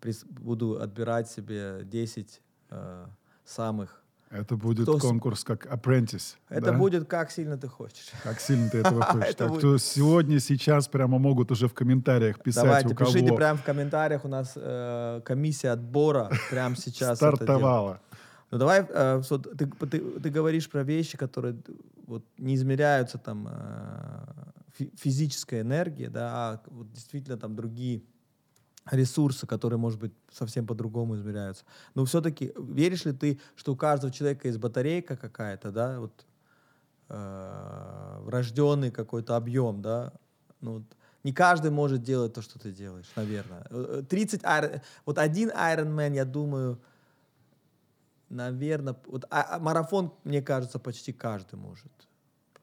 [0.00, 3.06] прис- буду отбирать себе 10 э,
[3.44, 4.04] самых.
[4.30, 6.34] Это будет Кто конкурс как apprentice.
[6.48, 6.72] Это да?
[6.72, 8.10] будет как сильно ты хочешь.
[8.24, 9.34] Как сильно ты этого хочешь.
[9.36, 14.24] Так что сегодня, сейчас прямо могут уже в комментариях писать, Давайте, пишите прямо в комментариях,
[14.24, 17.18] у нас э, комиссия отбора прямо сейчас.
[17.18, 18.00] стартовала.
[18.50, 21.56] Ну давай, э, вот ты, ты, ты говоришь про вещи, которые
[22.06, 24.26] вот, не измеряются там э,
[24.74, 28.02] фи- физической энергией, да, а вот действительно там другие
[28.90, 31.64] ресурсы, которые, может быть, совсем по-другому измеряются.
[31.94, 36.26] Но все-таки веришь ли ты, что у каждого человека есть батарейка какая-то, да, вот
[37.08, 40.12] э, врожденный какой-то объем, да,
[40.60, 40.82] ну, вот
[41.24, 43.66] не каждый может делать то, что ты делаешь, наверное.
[43.70, 46.78] Э, э, 30 Iron- вот один Iron Man, я думаю,
[48.28, 51.92] наверное, вот а- а марафон, мне кажется, почти каждый может.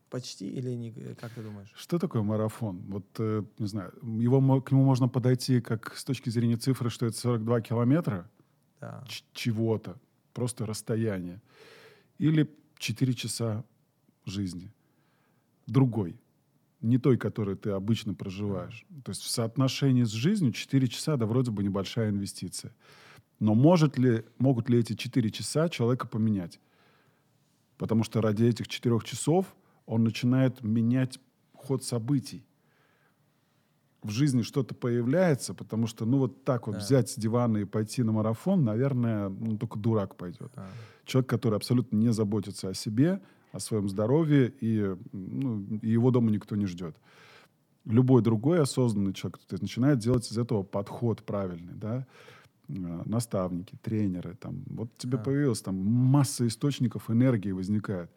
[0.09, 1.71] Почти или не, э, как ты думаешь?
[1.75, 2.79] Что такое марафон?
[2.89, 7.05] Вот, э, не знаю, его, к нему можно подойти как с точки зрения цифры, что
[7.05, 8.29] это 42 километра
[8.81, 9.03] Да.
[9.33, 9.95] чего-то,
[10.33, 11.41] просто расстояние.
[12.17, 13.63] Или 4 часа
[14.25, 14.69] жизни.
[15.67, 16.19] Другой.
[16.81, 18.85] Не той, которой ты обычно проживаешь.
[19.05, 22.73] То есть в соотношении с жизнью 4 часа, да, вроде бы небольшая инвестиция.
[23.41, 26.59] Но может ли, могут ли эти 4 часа человека поменять?
[27.79, 29.47] Потому что ради этих 4 часов
[29.87, 31.19] он начинает менять
[31.55, 32.45] ход событий.
[34.03, 36.79] В жизни что-то появляется, потому что, ну, вот так вот Да.
[36.81, 40.51] взять с дивана и пойти на марафон, наверное, ну, только дурак пойдет.
[40.55, 40.69] А.
[41.05, 43.21] Человек, который абсолютно не заботится о себе,
[43.53, 46.95] о своем здоровье, и, ну, и его дома никто не ждет.
[47.85, 52.05] Любой другой осознанный человек то есть, начинает делать из этого подход правильный, да,
[52.79, 55.23] наставники, тренеры, там, вот тебе Да.
[55.23, 58.09] появилась там масса источников энергии возникает.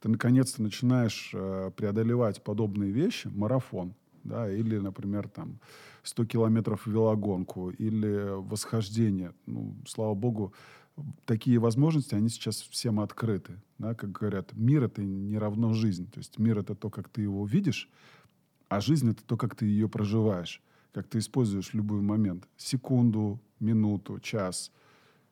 [0.00, 5.58] Ты наконец-то начинаешь э, преодолевать подобные вещи, марафон, да, или, например, там
[6.02, 9.32] 100 километров велогонку, или восхождение.
[9.46, 10.52] Ну, слава богу,
[11.24, 13.60] такие возможности, они сейчас всем открыты.
[13.78, 16.10] Да, как говорят, мир— это не равно жизнь.
[16.10, 17.88] То есть мир— это то, как ты его видишь,
[18.68, 22.48] а жизнь— это то, как ты ее проживаешь, как ты используешь любой момент.
[22.56, 24.70] Секунду, минуту, час,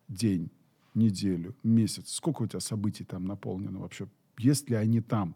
[0.08, 0.50] день,
[0.94, 2.10] неделю, месяц.
[2.12, 4.06] Сколько у тебя событий там наполнено вообще?
[4.38, 5.34] Есть ли они там?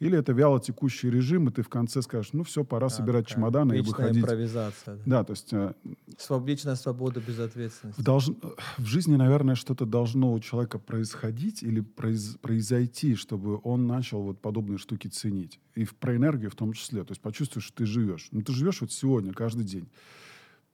[0.00, 3.26] Или это вяло текущий режим, и ты в конце скажешь, ну все, пора Да, собирать
[3.28, 4.22] чемоданы и выходить.
[4.22, 4.96] импровизация.
[4.96, 5.02] Да.
[5.06, 5.72] Да, то есть э,
[6.18, 8.00] Своб- Вечная свобода без в, ответственности.
[8.02, 8.36] долж-
[8.76, 14.40] в жизни, наверное, что-то должно у человека происходить или произ- произойти, чтобы он начал вот
[14.40, 15.60] подобные штуки ценить.
[15.76, 17.04] И в- про энергию в том числе.
[17.04, 18.28] То есть почувствуешь, что ты живешь.
[18.32, 19.86] Ну, ты живешь вот сегодня, каждый день.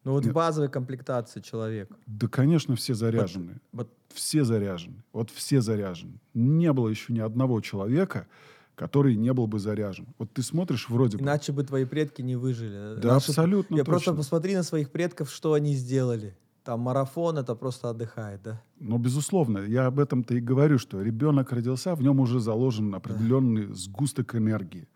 [0.04, 0.34] Ну вот в Нет.
[0.34, 1.94] базовой комплектации человека.
[2.06, 3.60] Да, конечно, все заряжены.
[3.72, 5.02] Вот Все заряжены.
[5.12, 6.20] Вот все заряжены.
[6.34, 8.26] Не было еще ни одного человека,
[8.74, 10.06] который не был бы заряжен.
[10.18, 11.22] Вот ты смотришь вроде бы...
[11.22, 12.98] иначе бы твои предки не выжили.
[12.98, 14.16] Да, Наши- абсолютно Я просто точно.
[14.16, 16.34] посмотри на своих предков, что они сделали.
[16.64, 18.62] Там марафон это просто отдыхает, да?
[18.78, 23.66] Но, безусловно, я об этом-то и говорю, что ребенок родился, в нем уже заложен определенный
[23.74, 24.88] сгусток энергии.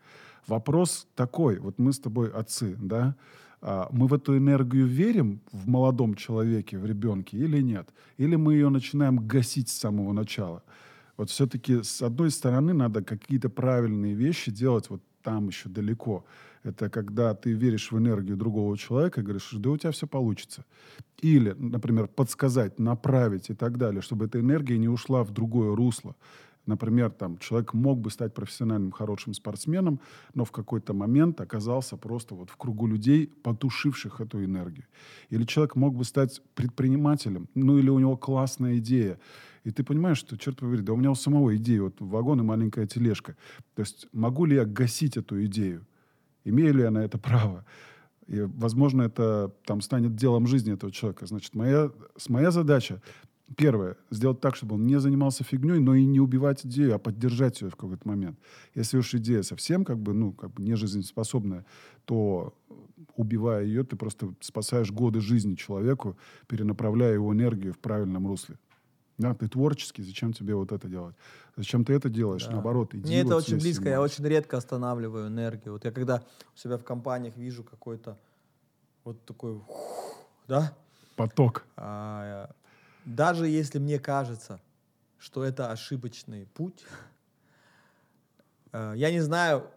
[0.47, 3.15] Вопрос такой, вот мы с тобой отцы, да, а,
[3.91, 7.89] мы в эту энергию верим в молодом человеке, в ребенке или нет?
[8.17, 10.61] Или мы ее начинаем гасить с самого начала?
[11.17, 16.25] Вот все-таки с одной стороны надо какие-то правильные вещи делать вот там еще далеко.
[16.63, 20.65] Это когда ты веришь в энергию другого человека и говоришь, да у тебя все получится.
[21.21, 26.15] Или, например, подсказать, направить и так далее, чтобы эта энергия не ушла в другое русло.
[26.65, 29.99] Например, там, человек мог бы стать профессиональным хорошим спортсменом,
[30.33, 34.85] но в какой-то момент оказался просто вот в кругу людей, потушивших эту энергию.
[35.29, 39.19] Или человек мог бы стать предпринимателем, ну или у него классная идея.
[39.63, 42.43] И ты понимаешь, что, черт побери, да у меня у самого идея, вот вагон и
[42.43, 43.35] маленькая тележка.
[43.75, 45.85] То есть могу ли я гасить эту идею?
[46.45, 47.65] Имею ли я на это право?
[48.27, 51.27] И, возможно, это там станет делом жизни этого человека.
[51.27, 51.91] Значит, моя,
[52.27, 53.01] моя задача
[53.55, 57.61] Первое, сделать так, чтобы он не занимался фигней, но и не убивать идею, а поддержать
[57.61, 58.39] ее в какой-то момент.
[58.73, 61.63] Если уж идея совсем как бы, ну, как бы не жизнеспособная,
[62.05, 62.55] то
[63.15, 66.17] убивая ее, ты просто спасаешь годы жизни человеку,
[66.47, 68.57] перенаправляя его энергию в правильном русле.
[69.17, 71.15] Да, ты творческий, зачем тебе вот это делать?
[71.55, 72.45] Зачем ты это делаешь?
[72.45, 72.53] Да.
[72.53, 75.73] Наоборот, иди Мне вот это очень близко, я очень редко останавливаю энергию.
[75.73, 76.23] Вот я когда
[76.53, 78.17] у себя в компаниях вижу какой-то
[79.05, 79.61] вот такой,
[80.47, 80.75] да?
[81.15, 81.65] Поток.
[81.77, 82.49] А,
[83.05, 84.59] даже если мне кажется,
[85.19, 86.83] что это ошибочный путь,
[88.73, 89.69] э, я не знаю,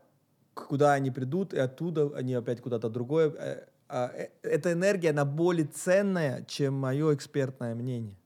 [0.54, 3.30] куда они придут, и оттуда они опять куда-то другое.
[3.30, 8.16] Э, а, э, эта энергия, она более ценная, чем мое экспертное мнение.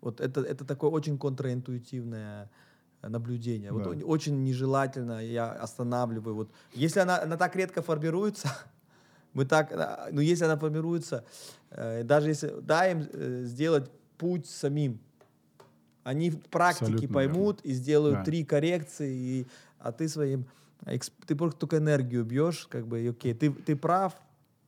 [0.00, 2.50] Вот это, это такое очень контраинтуитивное
[3.02, 3.70] наблюдение.
[3.70, 3.76] Да.
[3.76, 6.34] Вот очень нежелательно я останавливаю.
[6.34, 8.48] Вот если она, она так редко формируется,
[9.32, 9.72] мы так,
[10.12, 11.24] ну если она формируется,
[11.70, 14.98] даже если дай им сделать путь самим.
[16.02, 17.70] Они в практике Абсолютно поймут верно.
[17.70, 18.24] и сделают да.
[18.24, 19.46] три коррекции, и,
[19.78, 20.46] а ты своим...
[21.26, 24.14] Ты просто только энергию бьешь, как бы, и окей, ты, ты прав,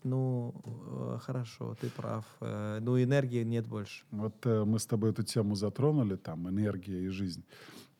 [0.02, 2.24] ну, э, хорошо, ты прав.
[2.40, 4.04] Э, ну, энергии нет больше.
[4.10, 7.44] Вот э, мы с тобой эту тему затронули, там, энергия и жизнь.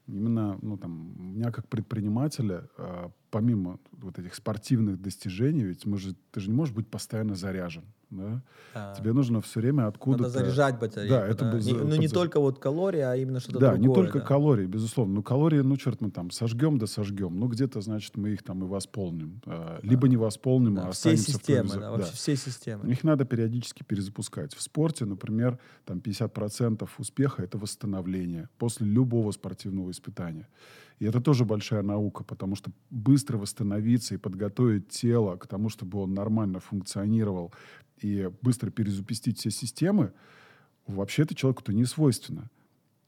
[0.07, 5.99] Именно, ну, там, у меня как предпринимателя, э, помимо вот этих спортивных достижений, ведь мы
[5.99, 8.43] же, ты же не можешь быть постоянно заряжен да?
[8.75, 8.95] А.
[8.95, 10.25] Тебе нужно все время откуда-то...
[10.25, 11.15] Надо заряжать батарейку.
[11.15, 11.59] Да, это да.
[11.59, 13.89] Не, ну, не только вот калории, а именно что-то да, другое.
[13.89, 14.25] Не только да.
[14.25, 15.15] калории, безусловно.
[15.15, 17.39] Ну, калории, ну, черт, мы там сожгем да сожгем.
[17.39, 19.41] Ну, где-то, значит, мы их там и восполним.
[19.47, 19.89] А, да.
[19.89, 22.17] Либо не восполним, да, а все системы, да, вообще да.
[22.17, 22.91] все системы.
[22.91, 24.55] Их надо периодически перезапускать.
[24.55, 30.49] В спорте, например, там 50% успеха— это восстановление после любого спортивного испытания.
[31.01, 35.99] И это тоже большая наука, потому что быстро восстановиться и подготовить тело к тому, чтобы
[35.99, 37.53] он нормально функционировал,
[37.99, 40.13] и быстро перезапустить все системы,
[40.87, 42.51] вообще это человеку-то не свойственно.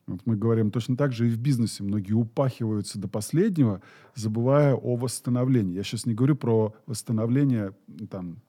[0.07, 1.83] Вот мы говорим точно так же и в бизнесе.
[1.83, 3.81] Многие упахиваются до последнего,
[4.15, 5.75] забывая о восстановлении.
[5.75, 7.73] Я сейчас не говорю про восстановление
[8.09, 8.41] там,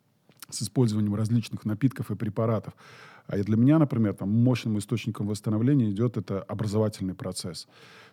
[0.48, 2.74] с использованием различных напитков и препаратов.
[3.26, 7.66] А для меня, например, там, мощным источником восстановления идет это образовательный процесс.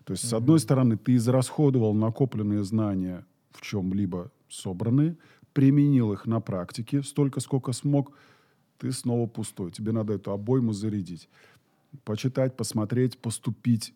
[0.06, 0.30] То есть, mm-hmm.
[0.30, 5.18] с одной стороны, ты израсходовал накопленные знания в чем-либо собранные,
[5.54, 8.14] применил их на практике столько, сколько смог,
[8.78, 9.72] ты снова пустой.
[9.72, 11.30] Тебе надо эту обойму зарядить.
[12.04, 13.94] Почитать, посмотреть, поступить,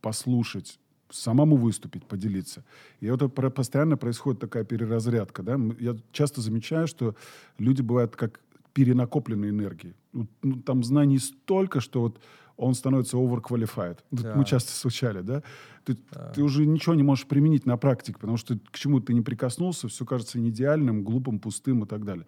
[0.00, 0.78] послушать,
[1.10, 2.64] самому выступить, поделиться.
[3.00, 5.42] И это постоянно происходит такая переразрядка.
[5.42, 5.58] Да?
[5.78, 7.14] Я часто замечаю, что
[7.58, 8.40] люди бывают как
[8.76, 9.94] перенакопленной энергии.
[10.12, 10.26] Ну,
[10.66, 12.20] там знаний столько, что вот
[12.58, 13.98] он становится overqualified.
[14.10, 14.34] Да.
[14.36, 15.42] Мы часто случали, да?
[15.84, 16.32] Ты, да.
[16.34, 19.88] ты уже ничего не можешь применить на практике, потому что к чему ты не прикоснулся,
[19.88, 22.26] все кажется неидеальным, глупым, пустым и так далее.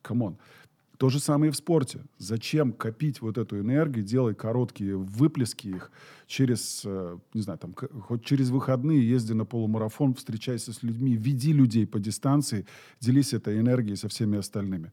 [0.00, 0.38] Come on.
[0.96, 2.00] То же самое и в спорте.
[2.16, 5.90] Зачем копить вот эту энергию, делай короткие выплески их
[6.26, 11.52] через, э, не знаю, там, хоть через выходные езди на полумарафон, встречайся с людьми, веди
[11.52, 12.64] людей по дистанции,
[13.00, 14.92] делись этой энергией со всеми остальными.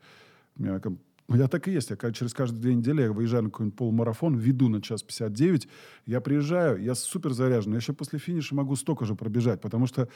[0.58, 0.82] Я
[1.28, 1.89] у меня так и есть.
[1.89, 5.68] Я через каждые две недели я выезжаю на какой-нибудь полумарафон, веду на час 59.
[6.06, 7.72] Я приезжаю, я супер заряжен.
[7.72, 10.10] Я еще после финиша могу столько же пробежать, потому что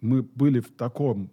[0.00, 1.30] мы были в таком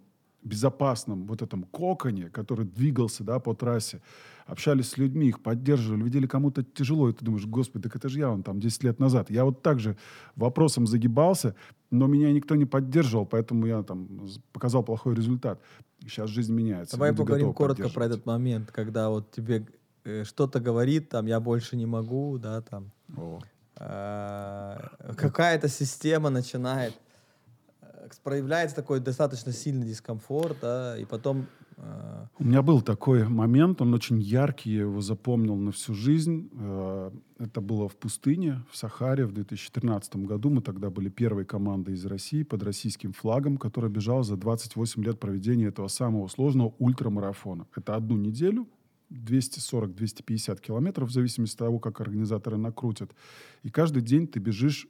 [0.48, 4.00] безопасном вот этом коконе, который двигался да, по трассе,
[4.46, 8.18] общались с людьми, их поддерживали, видели кому-то тяжело, и ты думаешь, господи, так это же
[8.18, 9.30] я, он там 10 лет назад.
[9.30, 9.96] Я вот так же
[10.36, 11.54] вопросом загибался,
[11.90, 14.08] но меня никто не поддерживал, поэтому я там
[14.52, 15.60] показал плохой результат.
[16.00, 16.96] Сейчас жизнь меняется.
[16.96, 19.66] Давай Люди поговорим коротко про этот момент, когда вот тебе
[20.04, 22.90] э, что-то говорит, там, я больше не могу, да, там.
[23.76, 24.76] Э,
[25.16, 26.94] какая-то система начинает
[28.22, 31.46] проявляется такой достаточно сильный дискомфорт, да, и потом...
[31.76, 32.26] Э...
[32.38, 36.50] У меня был такой момент, он очень яркий, я его запомнил на всю жизнь.
[36.52, 40.50] Э, это было в пустыне, в Сахаре в 2013 году.
[40.50, 45.20] Мы тогда были первой командой из России под российским флагом, которая бежала за 28 лет
[45.20, 47.66] проведения этого самого сложного ультрамарафона.
[47.74, 48.66] Это одну неделю,
[49.10, 53.12] 240-250 километров, в зависимости от того, как организаторы накрутят.
[53.62, 54.86] И каждый день ты бежишь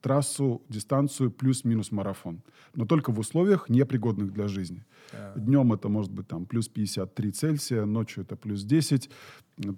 [0.00, 2.42] трассу, дистанцию плюс-минус марафон.
[2.74, 4.84] Но только в условиях, непригодных для жизни.
[5.12, 5.40] Yeah.
[5.40, 9.10] Днем это может быть там плюс 53 Цельсия, ночью это плюс 10.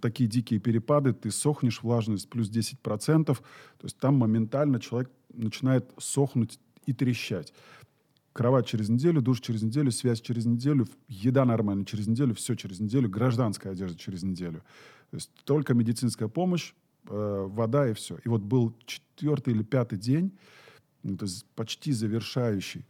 [0.01, 3.25] Такие дикие перепады, ты сохнешь, влажность плюс 10%.
[3.25, 3.39] То
[3.83, 7.53] есть там моментально человек начинает сохнуть и трещать.
[8.33, 12.81] Кровать через неделю, душ через неделю, связь через неделю, еда нормально через неделю, все через
[12.81, 14.62] неделю, гражданская одежда через неделю.
[15.11, 16.75] То есть только медицинская помощь,
[17.09, 18.19] э, вода и все.
[18.25, 20.37] И вот был четвертый или пятый день,
[21.03, 22.87] ну, то есть почти завершающий.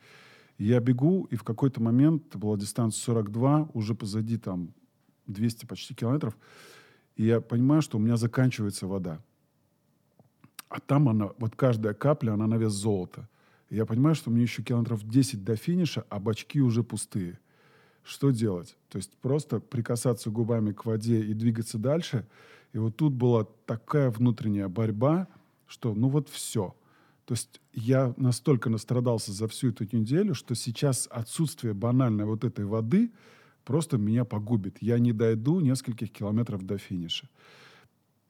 [0.58, 4.74] Я бегу, и в какой-то момент, была дистанция 42, уже позади там
[5.26, 6.36] 200 почти километров,
[7.16, 9.20] и я понимаю, что у меня заканчивается вода.
[10.68, 13.28] А там она, вот каждая капля, она на вес золота.
[13.70, 17.38] И я понимаю, что мне еще километров 10 до финиша, а бачки уже пустые.
[18.02, 18.76] Что делать?
[18.88, 22.26] То есть просто прикасаться губами к воде и двигаться дальше.
[22.72, 25.28] И вот тут была такая внутренняя борьба,
[25.66, 26.74] что ну вот все.
[27.24, 32.64] То есть я настолько настрадался за всю эту неделю, что сейчас отсутствие банальной вот этой
[32.64, 33.12] воды
[33.64, 34.78] просто меня погубит.
[34.80, 37.28] Я не дойду нескольких километров до финиша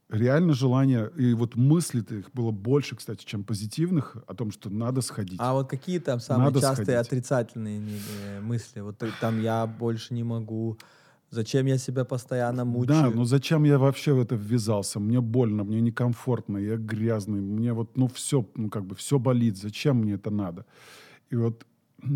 [0.09, 5.01] реально желание, и вот мыслей их было больше, кстати, чем позитивных, о том, что надо
[5.03, 5.39] сходить.
[5.41, 7.07] А вот какие там самые надо частые сходить.
[7.07, 7.81] отрицательные
[8.27, 8.81] э, мысли?
[8.81, 10.79] Вот там я больше не могу,
[11.31, 13.11] Зачем я себя постоянно мучаю?
[13.11, 14.99] Да, ну зачем я вообще в это ввязался?
[14.99, 19.59] Мне больно, мне некомфортно, я грязный, мне вот, ну все, ну как бы все болит,
[19.59, 20.65] зачем мне это надо?
[21.29, 21.67] И вот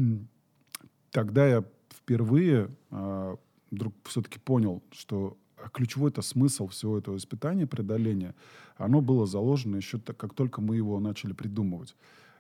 [1.11, 3.37] тогда я впервые э,
[3.71, 5.37] вдруг все-таки понял, что
[5.73, 8.35] ключевой-то смысл всего этого испытания, преодоления,
[8.77, 11.95] оно было заложено еще так, как только мы его начали придумывать.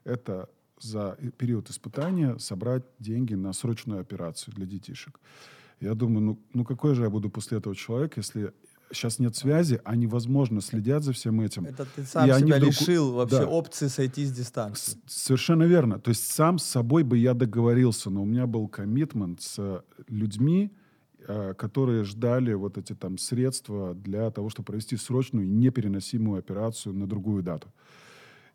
[0.04, 0.48] Это
[0.80, 5.20] за период испытания собрать деньги на срочную операцию для детишек.
[5.82, 8.52] Я думаю, ну, ну какой же я буду после этого человек, если
[8.92, 11.64] сейчас нет связи, они, возможно, следят за всем этим.
[11.64, 12.62] Это ты сам и себя вдруг...
[12.62, 13.46] лишил вообще да.
[13.46, 14.98] опции сойти с дистанции.
[15.06, 15.98] С совершенно верно.
[15.98, 20.72] То есть сам с собой бы я договорился, но у меня был коммитмент с людьми,
[21.28, 27.06] Э, которые ждали вот эти там средства для того, чтобы провести срочную непереносимую операцию на
[27.06, 27.68] другую дату.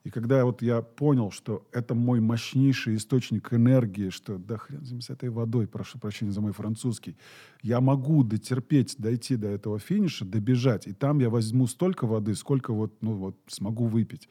[0.08, 5.10] И когда вот я понял, что это мой мощнейший источник энергии, что да хрен с
[5.10, 7.18] этой водой, прошу прощения за мой французский,
[7.62, 12.74] я могу дотерпеть, дойти до этого финиша, добежать, и там я возьму столько воды, сколько
[12.74, 14.30] вот, ну, вот смогу выпить.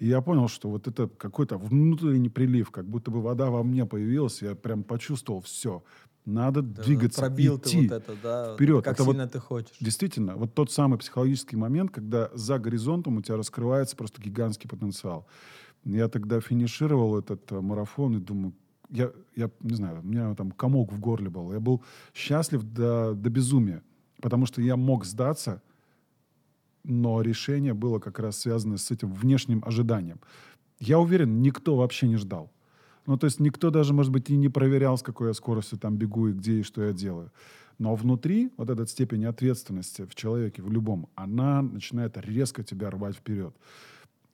[0.00, 3.86] И я понял, что вот это какой-то внутренний прилив, как будто бы вода во мне
[3.86, 5.84] появилась, я прям почувствовал все.
[6.26, 8.84] Надо да, двигаться, пробил идти ты вот это, да, вперед.
[8.84, 9.76] Как это сильно вот, ты хочешь.
[9.80, 15.28] Действительно, вот тот самый психологический момент, когда за горизонтом у тебя раскрывается просто гигантский потенциал.
[15.84, 18.54] Я тогда финишировал этот а, марафон и думаю,
[18.90, 21.52] я, я не знаю, у меня там комок в горле был.
[21.52, 23.84] Я был счастлив до, до безумия,
[24.20, 25.62] потому что я мог сдаться,
[26.82, 30.20] но решение было как раз связано с этим внешним ожиданием.
[30.80, 32.50] Я уверен, никто вообще не ждал.
[33.06, 35.96] Ну, то есть никто даже, может быть, и не проверял, с какой я скоростью там
[35.96, 37.32] бегу и где и что я делаю.
[37.78, 43.16] Но внутри вот эта степень ответственности в человеке, в любом, она начинает резко тебя рвать
[43.16, 43.54] вперед.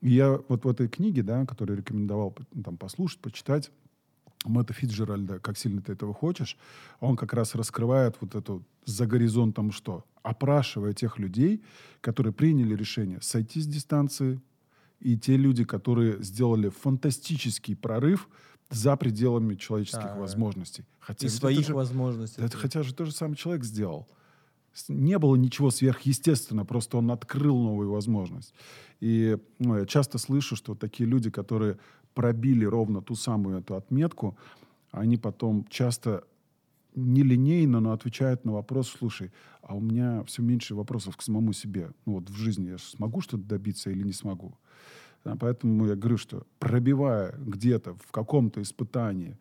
[0.01, 3.71] И я вот в этой книге, да, которую рекомендовал там, послушать, почитать,
[4.45, 6.57] Мэтта Фитджеральда «Как сильно ты этого хочешь»,
[6.99, 10.05] он как раз раскрывает вот эту за горизонтом что?
[10.25, 11.63] Опрашивая тех людей,
[12.01, 14.41] которые приняли решение сойти с дистанции,
[14.99, 18.29] и те люди, которые сделали фантастический прорыв–
[18.73, 20.85] за пределами человеческих да, возможностей.
[21.01, 22.43] Хотя и своих же, возможностей.
[22.43, 24.09] Это, хотя же тоже самый человек сделал.
[24.89, 28.55] Не было ничего сверхъестественного, просто он открыл новую возможность.
[29.01, 31.79] И ну, я часто слышу, что такие люди, которые
[32.15, 34.37] пробили ровно ту самую эту отметку,
[34.91, 36.25] они потом часто
[36.95, 39.31] нелинейно, но отвечают на вопрос, слушай,
[39.63, 41.91] а у меня все меньше вопросов к самому себе.
[42.07, 44.55] Ну вот в жизни я смогу что-то добиться или не смогу?
[45.25, 49.39] Поэтому я говорю, что пробивая где-то в каком-то испытании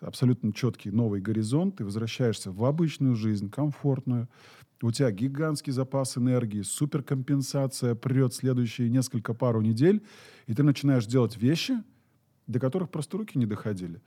[0.00, 4.28] абсолютно четкий новый горизонт, ты возвращаешься в обычную жизнь, комфортную,
[4.82, 10.02] у тебя гигантский запас энергии, суперкомпенсация прет следующие несколько пару недель,
[10.46, 11.82] и ты начинаешь делать вещи,
[12.46, 14.00] до которых просто руки не доходили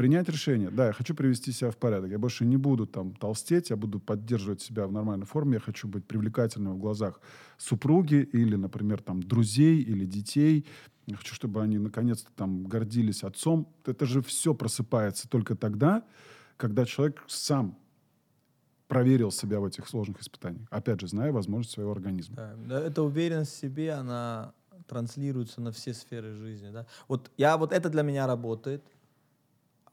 [0.00, 0.70] принять решение.
[0.70, 2.10] Да, я хочу привести себя в порядок.
[2.10, 5.54] Я больше не буду там толстеть, я буду поддерживать себя в нормальной форме.
[5.56, 7.20] Я хочу быть привлекательным в глазах
[7.58, 10.66] супруги или, например, там друзей или детей.
[11.04, 13.68] Я хочу, чтобы они наконец-то там гордились отцом.
[13.84, 16.02] Это же все просыпается только тогда,
[16.56, 17.76] когда человек сам
[18.88, 20.66] проверил себя в этих сложных испытаниях.
[20.70, 22.54] Опять же, зная возможность своего организма.
[22.56, 24.54] Да, эта уверенность в себе, она
[24.88, 26.70] транслируется на все сферы жизни.
[26.70, 26.86] Да?
[27.06, 28.82] Вот я вот это для меня работает.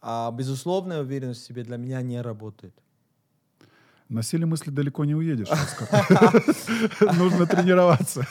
[0.02, 2.74] А безусловная уверенность в себе для меня не работает.
[4.10, 5.50] На силе мысли далеко не уедешь.
[7.18, 8.26] Нужно тренироваться.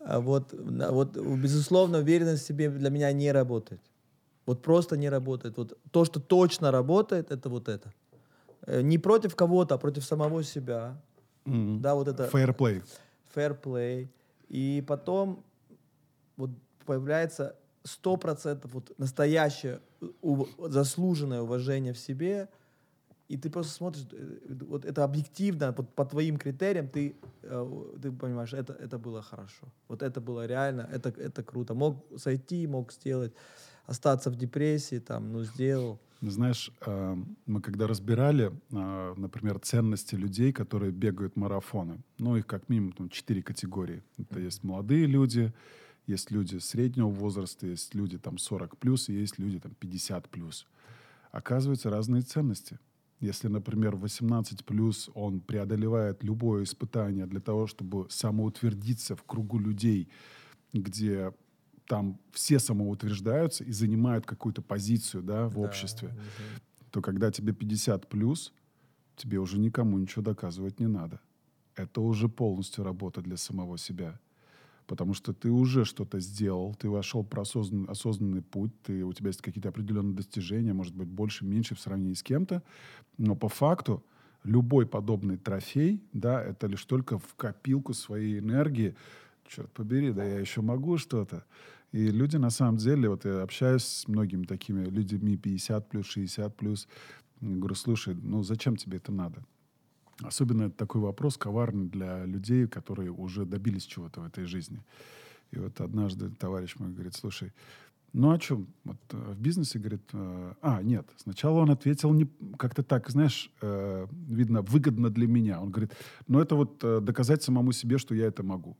[0.00, 3.80] А вот, вот, безусловно, уверенность в себе для меня не работает.
[4.46, 5.56] Вот просто не работает.
[5.56, 7.92] Вот то, что точно работает, это вот это.
[8.66, 11.00] Э, не против кого-то, а против самого себя.
[11.44, 11.80] Мгм.
[11.80, 12.82] Да, вот это Fair play.
[13.34, 14.08] fair play.
[14.48, 15.44] И потом
[16.36, 16.50] вот
[16.86, 19.82] появляется сто процентов вот настоящее ув-
[20.68, 22.48] заслуженное уважение в себе,
[23.32, 28.12] и ты просто смотришь, э, вот это объективно, вот по твоим критериям ты, э, ты
[28.12, 29.66] понимаешь, это, это было хорошо.
[29.88, 31.74] Вот это было реально, это, это круто.
[31.74, 33.32] Мог сойти, мог сделать,
[33.86, 35.98] остаться в депрессии, там, ну, сделал.
[36.20, 42.92] Знаешь, э, мы когда разбирали, например, ценности людей, которые бегают марафоны, ну, их как минимум
[42.92, 44.02] там, четыре категории.
[44.18, 45.52] Это есть молодые люди,
[46.06, 50.66] есть люди среднего возраста, есть люди там 40 плюс, и есть люди там 50 плюс.
[51.30, 52.78] Оказываются разные ценности.
[53.20, 60.08] Если, например, 18 плюс он преодолевает любое испытание для того, чтобы самоутвердиться в кругу людей,
[60.72, 61.32] где
[61.86, 66.60] там все самоутверждаются и занимают какую-то позицию да, в Да, обществе, мгм.
[66.90, 68.52] то когда тебе 50 плюс,
[69.16, 71.20] тебе уже никому ничего доказывать не надо.
[71.76, 74.18] Это уже полностью работа для самого себя.
[74.86, 79.28] Потому что ты уже что-то сделал, ты вошел про осознанный, осознанный путь, ты, у тебя
[79.28, 82.62] есть какие-то определенные достижения, может быть, больше, меньше в сравнении с кем-то.
[83.16, 84.04] Но по факту
[84.44, 88.96] любой подобный трофей, да, это лишь только в копилку своей энергии.
[89.46, 91.44] Черт побери, да я еще могу что-то.
[91.92, 96.56] И люди на самом деле, вот я общаюсь с многими такими людьми 50 плюс, 60
[96.56, 96.88] плюс,
[97.40, 99.44] говорю, слушай, ну зачем тебе это надо?
[100.24, 104.80] Особенно это такой вопрос коварный для людей, которые уже добились чего-то в этой жизни.
[105.50, 107.52] И вот однажды товарищ мой говорит, слушай,
[108.12, 108.66] ну о чем?
[108.84, 111.06] Вот, э, в бизнесе, говорит, э, а, нет.
[111.16, 115.60] Сначала он ответил не, как-то так, знаешь, э, видно, выгодно для меня.
[115.60, 115.92] Он говорит,
[116.28, 118.76] ну это вот э, доказать самому себе, что я это могу.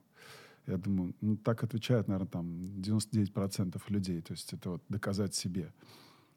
[0.67, 2.47] Я думаю, ну так отвечают, наверное, там
[2.81, 4.21] 99% людей.
[4.21, 5.73] То есть это вот доказать себе.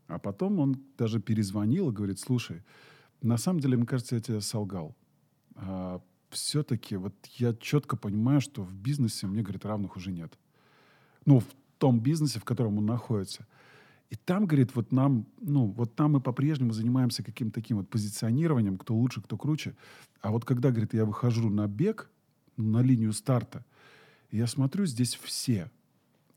[0.07, 2.63] А потом он даже перезвонил и говорит, слушай,
[3.21, 4.95] на самом деле, мне кажется, я тебе солгал.
[6.29, 10.37] все-таки вот я четко понимаю, что в бизнесе мне, говорит, равных уже нет.
[11.25, 11.47] Ну, в
[11.77, 13.47] том бизнесе, в котором он находится.
[14.09, 18.77] И там, говорит, вот нам, ну, вот там мы по-прежнему занимаемся каким-то таким вот позиционированием,
[18.77, 19.75] кто лучше, кто круче.
[20.21, 22.11] А вот когда, говорит, я выхожу на бег,
[22.57, 23.65] на линию старта,
[24.31, 25.71] я смотрю, здесь все.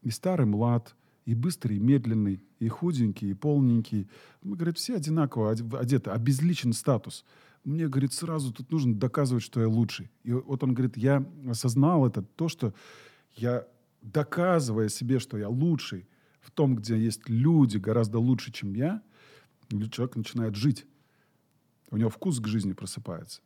[0.02, 0.94] И старый млад,
[1.28, 4.08] и быстрый, и медленный, и худенький, и полненький.
[4.42, 7.24] Мы, говорит, все одинаково оде- одеты, обезличен статус.
[7.64, 10.10] Мне, говорит, сразу тут нужно доказывать, что я лучший.
[10.24, 12.72] И вот он говорит, я осознал это, то, что
[13.34, 13.66] я,
[14.00, 16.08] доказывая себе, что я лучший,
[16.40, 19.02] в том, где есть люди гораздо лучше, чем я,
[19.90, 20.86] человек начинает жить.
[21.90, 23.42] У него вкус к жизни просыпается.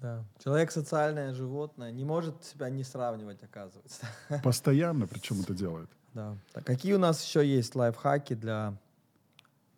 [0.00, 0.24] Да.
[0.42, 4.06] Человек социальное животное, не может себя не сравнивать, оказывается.
[4.42, 5.90] Постоянно, причем это делает.
[6.14, 6.36] Да.
[6.52, 8.76] Так, какие у нас еще есть лайфхаки для,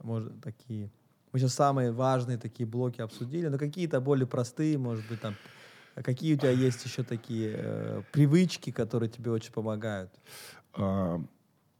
[0.02, 0.90] может, такие...
[1.32, 5.34] Мы сейчас самые важные такие блоки обсудили, но какие-то более простые, может быть, там...
[5.96, 10.12] а Какие у тебя есть еще такие э, привычки, которые тебе очень помогают?
[10.74, 11.20] А,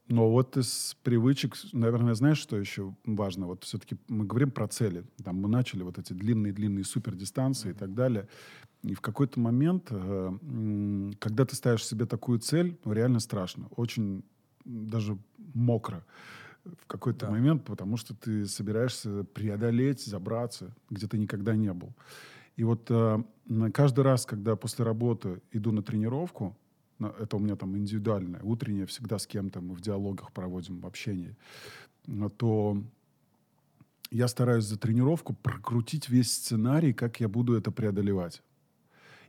[0.08, 3.46] но вот из привычек, наверное, знаешь, что еще важно?
[3.46, 5.04] Вот все-таки мы говорим про цели.
[5.22, 8.28] Там мы начали вот эти длинные-длинные супердистанции и так далее.
[8.82, 13.68] И в какой-то момент, э, когда ты ставишь себе такую цель, ну, реально страшно.
[13.76, 14.24] Очень
[14.64, 15.18] даже
[15.54, 16.04] мокро
[16.64, 17.32] в какой-то Да.
[17.32, 21.92] момент, потому что ты собираешься преодолеть, забраться, где ты никогда не был.
[22.56, 23.22] И вот э,
[23.72, 26.56] каждый раз, когда после работы иду на тренировку,
[27.00, 31.36] это у меня там индивидуальное, утреннее, всегда с кем-то мы в диалогах проводим, в общении,
[32.08, 32.82] а, то
[34.10, 38.42] я стараюсь за тренировку прокрутить весь сценарий, как я буду это преодолевать.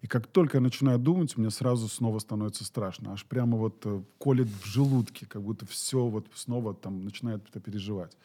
[0.06, 3.14] И как только я начинаю думать, мне сразу снова становится страшно.
[3.14, 7.60] Аж прямо вот э, колет в желудке, как будто все вот снова там начинает это
[7.60, 8.16] переживать.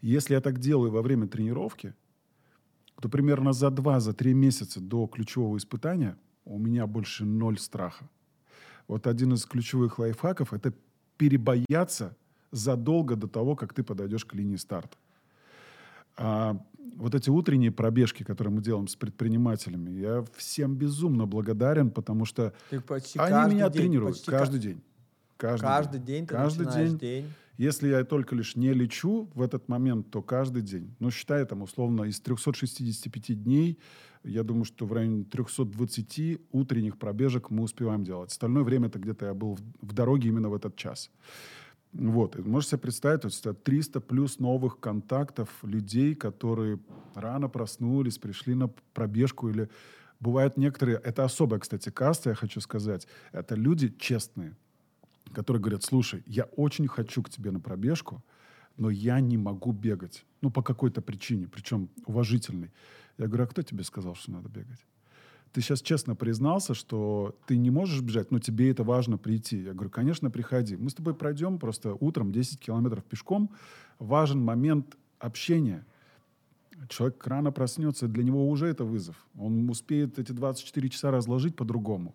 [0.00, 1.94] Если я так делаю во время тренировки,
[3.00, 8.10] то примерно за два, за три месяца до ключевого испытания у меня больше ноль страха.
[8.88, 10.74] Вот один из ключевых лайфхаков– это
[11.18, 12.16] перебояться
[12.50, 14.96] задолго до того, как ты подойдешь к линии старта.
[16.16, 16.56] А
[16.96, 22.52] вот эти утренние пробежки, которые мы делаем с предпринимателями, я всем безумно благодарен, потому что
[22.70, 24.82] они меня день, тренируют каждый ка- день.
[25.36, 26.98] Каждый, Каждый день ты Каждый день.
[26.98, 27.32] день.
[27.58, 30.94] Если я только лишь не лечу в этот момент, то каждый день.
[31.00, 33.78] Ну, считай, там, условно, из 365 дней,
[34.24, 38.30] я думаю, что в районе 320 утренних пробежек мы успеваем делать.
[38.30, 41.10] Остальное время это где-то я был в, в дороге именно в этот час.
[41.92, 42.36] Вот.
[42.36, 46.78] И можете себе представить, вот это 300 плюс новых контактов людей, которые
[47.14, 49.68] рано проснулись, пришли на пробежку или
[50.22, 54.54] Бывают некоторые, это особая, кстати, каста, я хочу сказать, это люди честные,
[55.34, 58.22] которые говорят, слушай, я очень хочу к тебе на пробежку,
[58.76, 60.24] но я не могу бегать.
[60.40, 62.70] Ну, по какой-то причине, причем уважительной.
[63.18, 64.86] Я говорю, а кто тебе сказал, что надо бегать?
[65.52, 69.58] Ты сейчас честно признался, что ты не можешь бежать, но тебе это важно прийти.
[69.62, 70.76] Я говорю, конечно, приходи.
[70.76, 73.50] Мы с тобой пройдем просто утром 10 километров пешком.
[73.98, 75.84] Важен момент общения.
[76.88, 79.14] Человек рано проснется, для него уже это вызов.
[79.38, 82.14] Он успеет эти 24 часа разложить по-другому.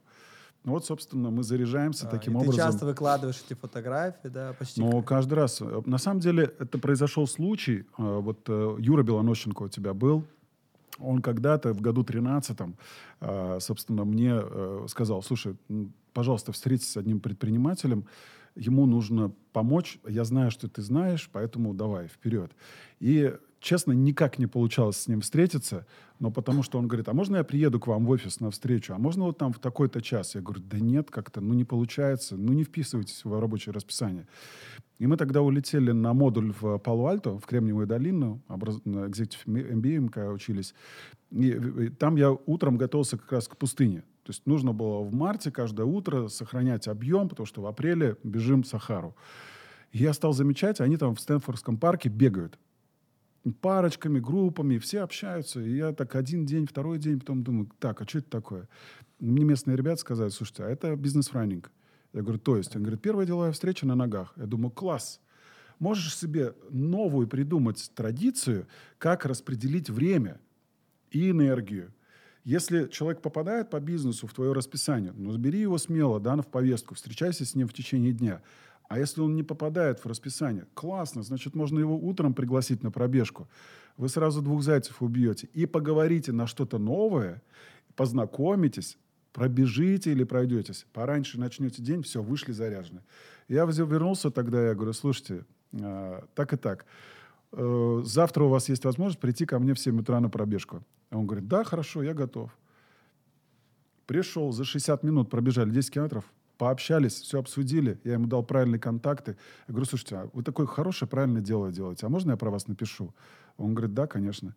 [0.63, 2.55] Ну вот, собственно, мы заряжаемся А, таким и образом.
[2.55, 4.81] Ты часто выкладываешь эти фотографии, да, почти.
[4.81, 5.61] Но как- каждый раз.
[5.61, 7.85] э, На самом деле, это произошел случай.
[7.97, 10.25] э, Вот э, Юра Белонощенко у тебя был.
[10.99, 12.59] Он когда-то в году 13
[13.59, 15.55] собственно, мне э, сказал, слушай,
[16.13, 18.05] пожалуйста, встретись с одним предпринимателем,
[18.55, 22.51] ему нужно помочь, я знаю, что ты знаешь, поэтому давай, вперед.
[22.99, 25.85] И, честно, никак не получалось с ним встретиться,
[26.19, 28.93] но потому что он говорит, а можно я приеду к вам в офис на встречу,
[28.93, 30.35] а можно вот там в такой-то час?
[30.35, 34.27] Я говорю, да нет, как-то, ну не получается, ну не вписывайтесь в рабочее расписание.
[34.99, 38.81] И мы тогда улетели на модуль в Пало-Альто, в Кремниевую долину, образ...
[38.83, 40.73] на Executive MBA мы учились.
[41.31, 44.03] И, и там я утром готовился как раз к пустыне.
[44.23, 48.63] То есть нужно было в марте каждое утро сохранять объем, потому что в апреле бежим
[48.63, 49.15] в Сахару.
[49.91, 52.57] И я стал замечать, они там в Стэнфордском парке бегают.
[53.53, 55.59] Парочками, группами, все общаются.
[55.59, 58.67] И я так один день, второй день, потом думаю, так, а что это такое?
[59.19, 61.71] Мне местные ребята сказали, слушайте, а это бизнес-раннинг.
[62.13, 62.75] Я говорю, то есть?
[62.75, 64.33] Он говорит, первая деловая встреча на ногах.
[64.37, 65.19] Я думаю, класс.
[65.79, 68.67] Можешь себе новую придумать традицию,
[68.97, 70.39] как распределить время
[71.11, 71.93] и энергию.
[72.43, 76.95] Если человек попадает по бизнесу в твое расписание, ну, забери его смело, да, в повестку,
[76.95, 78.41] встречайся с ним в течение дня.
[78.87, 83.47] А если он не попадает в расписание, классно, значит, можно его утром пригласить на пробежку.
[83.97, 85.49] Вы сразу двух зайцев убьете.
[85.53, 87.41] И поговорите на что-то новое,
[87.95, 88.97] познакомитесь,
[89.33, 90.85] пробежите или пройдетесь.
[90.93, 93.01] Пораньше начнете день, все, вышли заряжены.
[93.47, 96.85] Я вернулся тогда, я говорю, слушайте, э, так и так.
[97.51, 100.83] Э, завтра у вас есть возможность прийти ко мне в 7 утра на пробежку.
[101.11, 102.55] Он говорит, да, хорошо, я готов.
[104.05, 106.25] Пришел, за 60 минут пробежали 10 километров,
[106.57, 109.37] пообщались, все обсудили, я ему дал правильные контакты.
[109.67, 112.67] Я говорю, слушайте, а вы такое хорошее, правильное дело делаете, а можно я про вас
[112.67, 113.13] напишу?
[113.57, 114.55] Он говорит, да, конечно.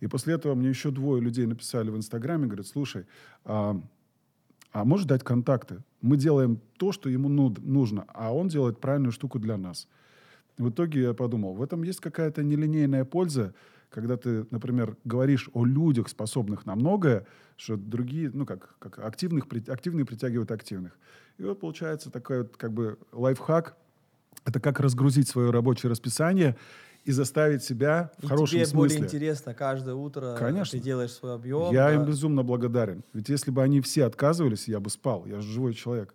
[0.00, 3.06] И после этого мне еще двое людей написали в Инстаграме, говорят, слушай,
[3.44, 3.80] а,
[4.72, 5.82] а можешь дать контакты?
[6.00, 9.88] Мы делаем то, что ему ну- нужно, а он делает правильную штуку для нас.
[10.56, 13.54] В итоге я подумал, в этом есть какая-то нелинейная польза,
[13.90, 17.26] когда ты, например, говоришь о людях, способных на многое,
[17.56, 20.98] что другие, ну как, как активных, активные притягивают активных.
[21.40, 23.74] И вот получается такой вот как бы лайфхак.
[24.44, 26.54] Это как разгрузить свое рабочее расписание
[27.06, 28.98] и заставить себя в И хорошем тебе смысле.
[28.98, 30.78] более интересно каждое утро Конечно.
[30.78, 31.72] ты делаешь свой объем.
[31.72, 31.94] Я да.
[31.94, 33.04] им безумно благодарен.
[33.14, 35.24] Ведь если бы они все отказывались, я бы спал.
[35.24, 36.14] Я же живой человек.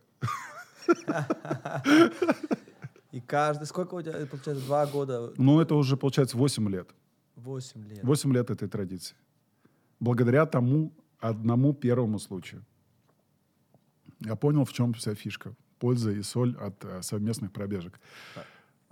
[3.12, 3.66] И каждый...
[3.66, 6.90] Сколько у тебя, получается, два года, Ну, это уже, получается, 8 лет.
[7.36, 8.04] восемь лет.
[8.04, 9.16] 8 лет этой традиции.
[10.00, 12.64] Благодаря тому одному первому случаю.
[14.26, 15.54] Я понял, в чем вся фишка.
[15.80, 18.00] Польза и соль от э, совместных пробежек.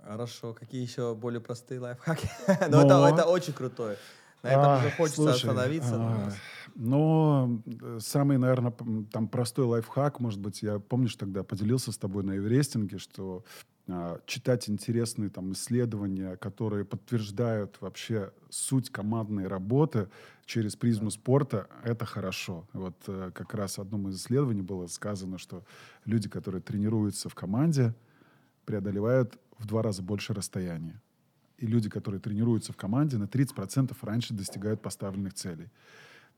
[0.02, 0.52] Хорошо.
[0.54, 2.28] Какие еще более простые лайфхаки?
[2.68, 3.96] Но- Но это, это очень крутое.
[4.42, 5.94] На этом А, уже хочется слушай, остановиться.
[5.96, 6.30] а,
[6.74, 8.72] Но э, самый, наверное,
[9.10, 13.42] там простой лайфхак, может быть, я, помнишь, тогда поделился с тобой на Эверестинге, что
[14.26, 20.08] читать интересные там исследования, которые подтверждают вообще суть командной работы
[20.46, 22.66] через призму спорта, это хорошо.
[22.72, 25.64] Вот э, как раз в одном из исследований было сказано, что
[26.06, 27.94] люди, которые тренируются в команде,
[28.64, 31.02] преодолевают в два раза больше расстояния.
[31.58, 35.68] И люди, которые тренируются в команде, на 30% раньше достигают поставленных целей.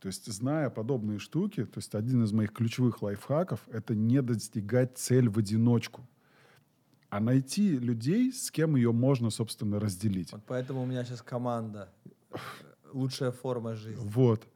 [0.00, 4.98] То есть, зная подобные штуки, то есть один из моих ключевых лайфхаков— это не достигать
[4.98, 6.06] цель в одиночку,
[7.10, 10.32] а найти людей, с кем ее можно, собственно, разделить.
[10.32, 11.88] Вот поэтому у меня сейчас команда.
[12.92, 14.02] Лучшая форма жизни.
[14.08, 14.46] Вот.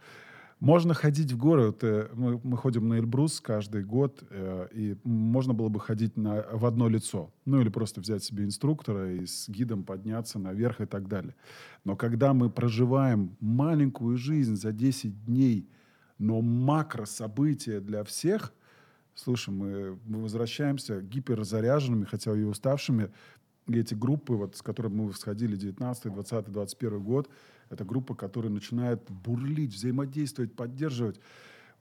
[0.60, 1.66] Можно ходить в горы.
[1.68, 6.18] Вот, э, мы, мы ходим на Эльбрус каждый год, э, и можно было бы ходить
[6.18, 7.32] на, в одно лицо.
[7.46, 11.34] Ну или просто взять себе инструктора и с гидом подняться наверх и так далее.
[11.84, 15.66] Но когда мы проживаем маленькую жизнь за 10 дней,
[16.18, 18.52] но макро события для всех,
[19.14, 23.10] слушай, мы, мы возвращаемся гиперзаряженными, хотя и уставшими.
[23.66, 27.30] И эти группы, вот, с которыми мы сходили 19, 20, 21 год,
[27.68, 31.20] это группа, которая начинает бурлить, взаимодействовать, поддерживать.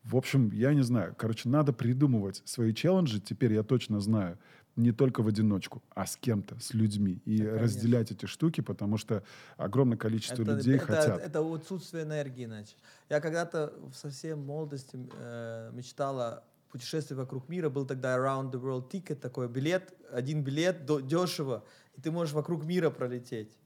[0.03, 1.15] В общем, я не знаю.
[1.17, 3.19] Короче, надо придумывать свои челленджи.
[3.19, 4.37] Теперь я точно знаю.
[4.75, 7.21] не только в одиночку, а с кем-то, с людьми.
[7.25, 9.23] И Да, разделять эти штуки, потому что
[9.57, 11.19] огромное количество это, людей это, хотят.
[11.21, 12.75] это отсутствие энергии, иначе.
[13.09, 17.69] Я когда-то в совсем молодости э, мечтала путешествие вокруг мира.
[17.69, 21.63] Был тогда Around the World Ticket, такой билет, один билет, до- дешево,
[21.95, 23.57] и ты можешь вокруг мира пролететь.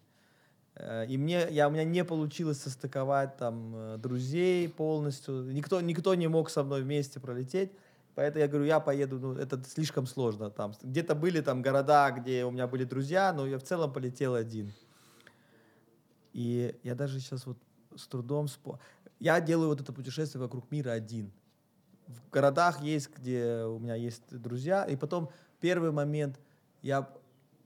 [0.75, 5.51] Э, И мне, я, у меня не получилось состыковать там э, друзей полностью.
[5.53, 7.71] Никто, никто не мог со мной вместе пролететь.
[8.15, 10.51] Поэтому я говорю, я поеду, ну, это слишком сложно.
[10.51, 14.35] Там, где-то были там города, где у меня были друзья, но я в целом полетел
[14.35, 14.71] один.
[16.31, 17.57] И я даже сейчас вот
[17.95, 18.79] с трудом спо...
[19.19, 21.31] Я делаю вот это путешествие вокруг мира один.
[22.07, 25.29] В городах есть, где у меня есть друзья, и потом
[25.59, 26.39] первый момент
[26.81, 27.09] я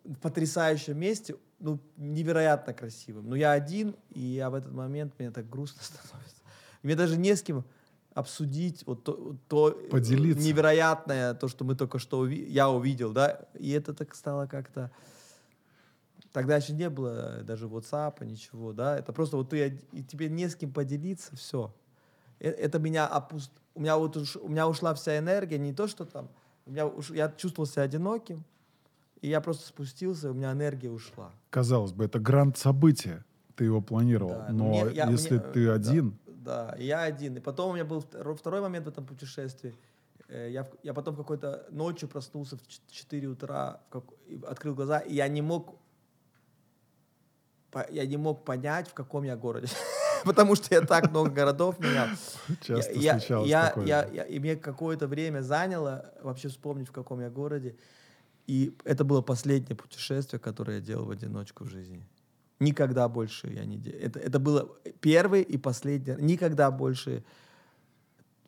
[0.03, 3.29] в потрясающем месте, ну, невероятно красивым.
[3.29, 6.35] Но я один, и я в этот момент, мне так грустно становится.
[6.83, 7.65] Мне даже не с кем
[8.13, 10.43] обсудить вот то, то э, Поделиться.
[10.43, 14.91] невероятное, то, что мы только что уви- я увидел, да, и это так стало как-то...
[16.31, 20.49] Тогда еще не было даже WhatsApp, ничего, да, это просто вот ты, и тебе не
[20.49, 21.73] с кем поделиться, все.
[22.39, 23.51] Это меня опуст...
[23.77, 26.29] У меня вот уж- у меня ушла вся энергия, не то, что там...
[26.65, 27.11] У меня уж...
[27.11, 28.43] Я чувствовал себя одиноким,
[29.21, 31.31] и я просто спустился, у меня энергия ушла.
[31.51, 33.23] Казалось бы, это гранд событие.
[33.55, 34.31] Ты его планировал.
[34.33, 37.37] Да, Но мне- я- если мне, ты один, Да, и я один.
[37.37, 38.01] И потом у меня был
[38.35, 39.75] второй, момент в этом путешествии.
[40.27, 44.03] Э, Я, я потом какой-то ночью проснулся в ч- 4 утра, как-
[44.47, 45.75] открыл глаза, и я не мог
[47.91, 49.67] я не мог понять, в каком я городе.
[50.25, 52.07] Потому что я так много городов менял.
[52.61, 53.85] часто Я- случалось я- такое.
[53.85, 57.75] я- я- И мне какое-то время заняло вообще вспомнить, в каком я городе.
[58.47, 62.01] И это было последнее путешествие, которое я делал в одиночку в жизни.
[62.59, 63.99] Никогда больше я не делал.
[64.01, 64.67] Это, это было
[65.01, 66.15] первый и последний.
[66.19, 67.23] Никогда больше.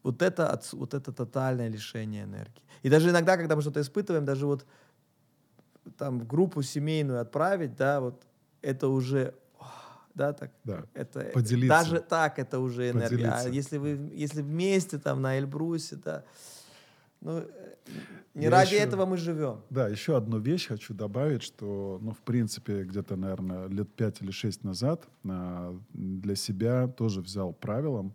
[0.03, 2.63] Вот это, вот это тотальное лишение энергии.
[2.84, 4.65] И даже иногда, когда мы что-то испытываем, даже вот
[5.97, 8.24] там в группу семейную отправить, да, вот
[8.61, 9.34] это уже,
[10.20, 10.84] да, так, Да.
[10.93, 11.67] это Поделиться.
[11.84, 13.28] даже так это уже энергия.
[13.30, 13.49] А Поделиться.
[13.49, 16.24] если вы, если вместе там на Эльбрусе, да,
[17.22, 17.45] ну, э,
[18.34, 19.61] не Я ради еще- этого мы живем.
[19.70, 24.32] Да, еще одну вещь хочу добавить, что, ну, в принципе, где-то, наверное, лет пять или
[24.32, 28.13] шесть назад а, для себя тоже взял правилом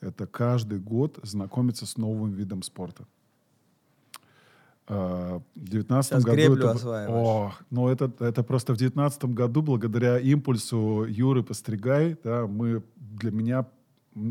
[0.00, 3.06] это каждый год знакомиться с новым видом спорта.
[4.88, 7.06] А, В девятнадцатом Сейчас году греблю это...
[7.08, 13.32] О, ну это, это просто в девятнадцатом году, благодаря импульсу Юры Постригай, да, мы, для
[13.32, 13.66] меня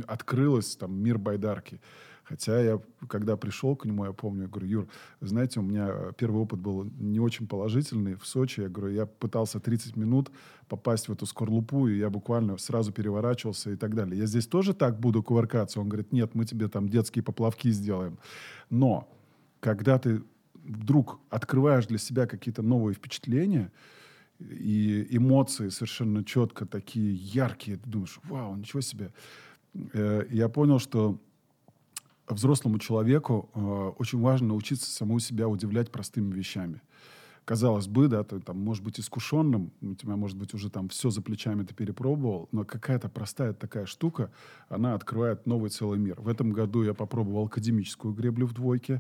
[0.08, 1.80] открылось там мир байдарки.
[2.24, 4.88] Хотя я, когда пришел к нему, я помню, я говорю, Юр,
[5.22, 8.62] вы знаете, у меня первый опыт был не очень положительный в Сочи.
[8.62, 10.32] Я говорю, я пытался 30 минут
[10.68, 14.18] попасть в эту скорлупу, и я буквально сразу переворачивался и так далее.
[14.18, 15.80] Я здесь тоже так буду кувыркаться?
[15.80, 18.18] Он говорит, нет, мы тебе там детские поплавки сделаем.
[18.72, 19.08] Но
[19.60, 20.24] когда ты
[20.66, 23.72] вдруг открываешь для себя какие-то новые впечатления,
[24.40, 29.14] и эмоции совершенно четко такие яркие, ты думаешь, вау, ничего себе.
[29.94, 31.20] Э, Я понял, что
[32.28, 33.60] взрослому человеку э,
[33.98, 36.82] очень важно научиться самому себя удивлять простыми вещами.
[37.46, 41.12] Казалось бы, да, ты там, может быть, искушенным, у тебя, может быть, уже там все
[41.12, 44.32] за плечами ты перепробовал, но какая-то простая такая штука,
[44.68, 46.20] она открывает новый целый мир.
[46.20, 49.00] В этом году я попробовал академическую греблю в двойке,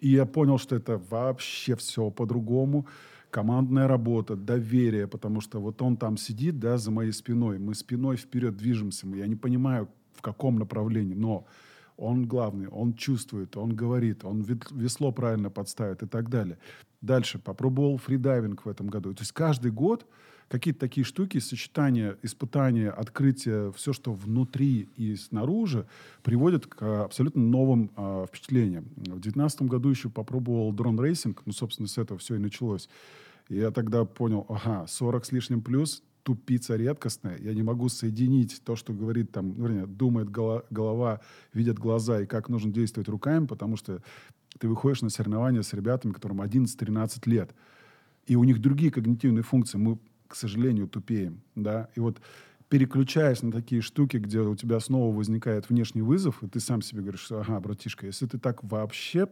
[0.00, 2.86] и я понял, что это вообще все по-другому.
[3.30, 8.16] Командная работа, доверие, потому что вот он там сидит, да, за моей спиной, мы спиной
[8.16, 11.46] вперед движемся, я не понимаю, в каком направлении, но
[11.96, 16.58] он главный, он чувствует, он говорит, он весло правильно подставит и так далее.
[17.00, 19.14] Дальше попробовал фридайвинг в этом году.
[19.14, 20.06] То есть каждый год
[20.48, 25.86] какие-то такие штуки, сочетание, испытания, открытие, все, что внутри и снаружи,
[26.22, 28.84] приводит к а, абсолютно новым а, впечатлениям.
[28.96, 32.88] В 2019 году еще попробовал drone racing, ну, собственно, с этого все и началось.
[33.48, 38.74] Я тогда понял, ага, 40 с лишним плюс, тупица редкостная, я не могу соединить то,
[38.74, 41.20] что говорит там, ну, вернее, думает голова, голова,
[41.52, 44.02] видят глаза и как нужно действовать руками, потому что
[44.58, 47.54] ты выходишь на соревнования с ребятами, которым 11-13 лет,
[48.26, 49.98] и у них другие когнитивные функции, мы,
[50.28, 52.20] к сожалению, тупеем, да, и вот
[52.68, 57.02] переключаясь на такие штуки, где у тебя снова возникает внешний вызов, и ты сам себе
[57.02, 59.28] говоришь, что, ага, братишка, если ты так вообще,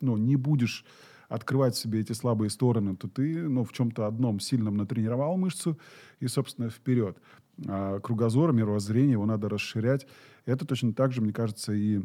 [0.00, 0.84] ну, не будешь
[1.28, 5.78] открывать себе эти слабые стороны, то ты, ну, в чем-то одном сильном натренировал мышцу
[6.20, 7.18] и, собственно, вперед.
[7.66, 10.06] А кругозор, мировоззрение, его надо расширять.
[10.46, 12.02] Это точно так же, мне кажется, и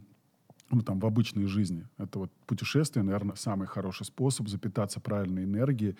[0.69, 1.85] ну, там, в обычной жизни.
[1.97, 5.95] Это вот путешествие, наверное, самый хороший способ запитаться правильной энергией,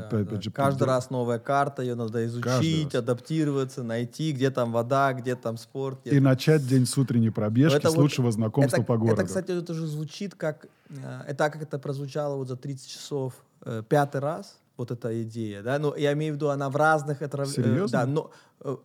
[0.00, 0.40] Да, опять, да.
[0.40, 5.56] же, Каждый раз новая карта, ее надо изучить, адаптироваться, найти, где там вода, где там
[5.56, 6.00] спорт.
[6.04, 9.14] где И начать день с утренней пробежки, это с вот- лучшего знакомства это, по городу.
[9.20, 10.66] Это, кстати, это же звучит как...
[10.90, 13.34] э, Это как это прозвучало вот за 30 часов
[13.64, 15.78] э, пятый раз, вот эта идея, да?
[15.78, 17.22] Ну, я имею в виду, она в разных...
[17.22, 17.98] отрав- э, Серьезно?
[18.00, 18.30] да, но
[18.60, 18.76] э,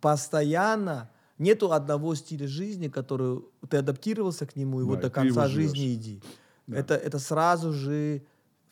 [0.00, 5.48] постоянно нету одного стиля жизни, который ты адаптировался к нему, и Да, вот до конца
[5.48, 6.20] жизни иди.
[6.66, 6.76] Да.
[6.78, 8.22] Это, это сразу же...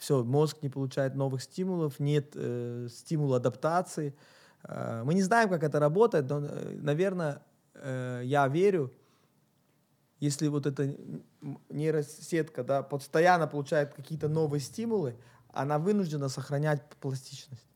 [0.00, 4.16] Все, мозг не получает новых стимулов, нет э, стимула адаптации.
[4.62, 7.42] Э, мы не знаем, как это работает, но, э, наверное,
[7.74, 8.94] э, я верю,
[10.18, 10.96] если вот эта
[11.68, 15.18] нейросетка да, постоянно получает какие-то новые стимулы,
[15.52, 17.66] она вынуждена сохранять пластичность.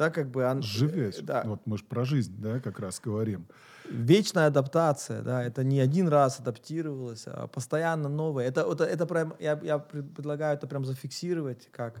[0.00, 1.16] Да, как бы она, Живешь.
[1.20, 3.44] Да, Вот мы же про жизнь, да, как раз говорим.
[3.90, 8.46] вечная адаптация, да, это не один раз адаптировалось, а постоянно новое.
[8.46, 12.00] Это, это, это прям, я, я пред- предлагаю это прям зафиксировать как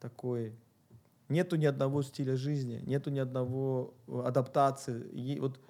[0.00, 0.52] такой.
[1.28, 5.04] Нету ни одного стиля жизни, нету ни одного э, адаптации.
[5.12, 5.60] И вот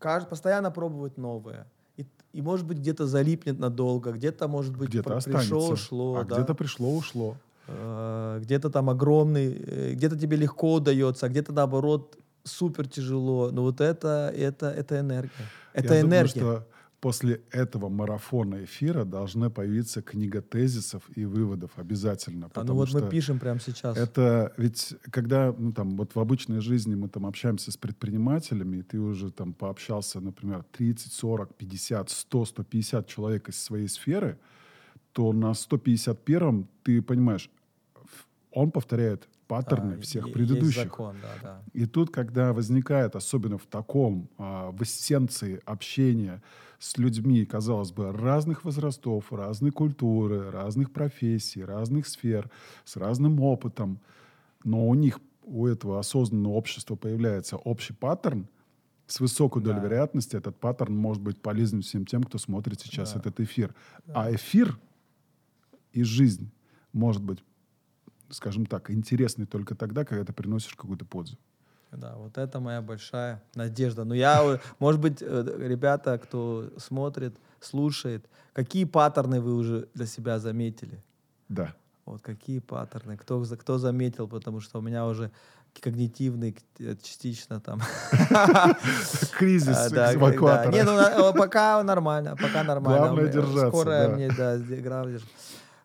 [0.00, 1.64] кажд- постоянно пробовать новое.
[1.96, 5.48] И, и может быть где-то залипнет надолго, где-то может быть Где-то пр- останется.
[5.48, 6.36] пришло, ушло, а да.
[6.38, 7.36] где-то пришло, ушло.
[7.70, 13.50] Э, где-то там огромный, э, где-то тебе легко удается, а где-то наоборот супер тяжело.
[13.50, 15.30] Но вот это, это, это энергия.
[15.72, 16.40] Это Я энергия.
[16.40, 16.68] думаю, что
[17.00, 22.50] после этого марафона эфира должна появиться книга тезисов и выводов обязательно.
[22.54, 23.96] А, ну вот мы пишем прямо сейчас.
[23.96, 28.82] Это ведь, когда, ну, там, вот в обычной жизни мы там общаемся с предпринимателями, и
[28.82, 34.38] ты уже там пообщался, например, 30, 40, 50, 100, 150 человек из своей сферы,
[35.12, 37.50] то на 151-м ты понимаешь,
[38.52, 40.84] он повторяет паттерны Да, всех предыдущих.
[40.84, 41.62] Закон, да, да.
[41.72, 46.42] И тут, когда возникает, особенно в таком, а, в эссенции общения
[46.78, 52.50] с людьми, казалось бы, разных возрастов, разной культуры, разных профессий, разных сфер,
[52.84, 54.00] с разным опытом,
[54.64, 58.48] но у них, у этого осознанного общества появляется общий паттерн,
[59.06, 59.82] с высокой долей Да.
[59.82, 63.20] вероятности этот паттерн может быть полезен всем тем, кто смотрит сейчас Да.
[63.20, 63.74] этот эфир.
[64.12, 64.78] А эфир
[65.92, 66.52] и жизнь
[66.92, 67.44] может быть,
[68.30, 71.36] скажем так, интересный только тогда, когда ты приносишь какую-то пользу.
[71.92, 74.04] Да, вот это моя большая надежда.
[74.04, 80.06] Но я, э, может быть, э, ребята, кто смотрит, слушает, какие паттерны вы уже для
[80.06, 81.02] себя заметили?
[81.48, 81.74] Да.
[82.06, 85.30] Вот какие паттерны, кто, кто заметил, потому что у меня уже
[85.80, 87.80] когнитивный э, частично там.
[89.38, 90.72] Кризис А, эвакуатора.
[90.72, 90.78] да.
[90.78, 92.98] Не, ну пока нормально, пока нормально.
[93.06, 95.28] Главное держаться, Скоро мне, да, сде- главное держ-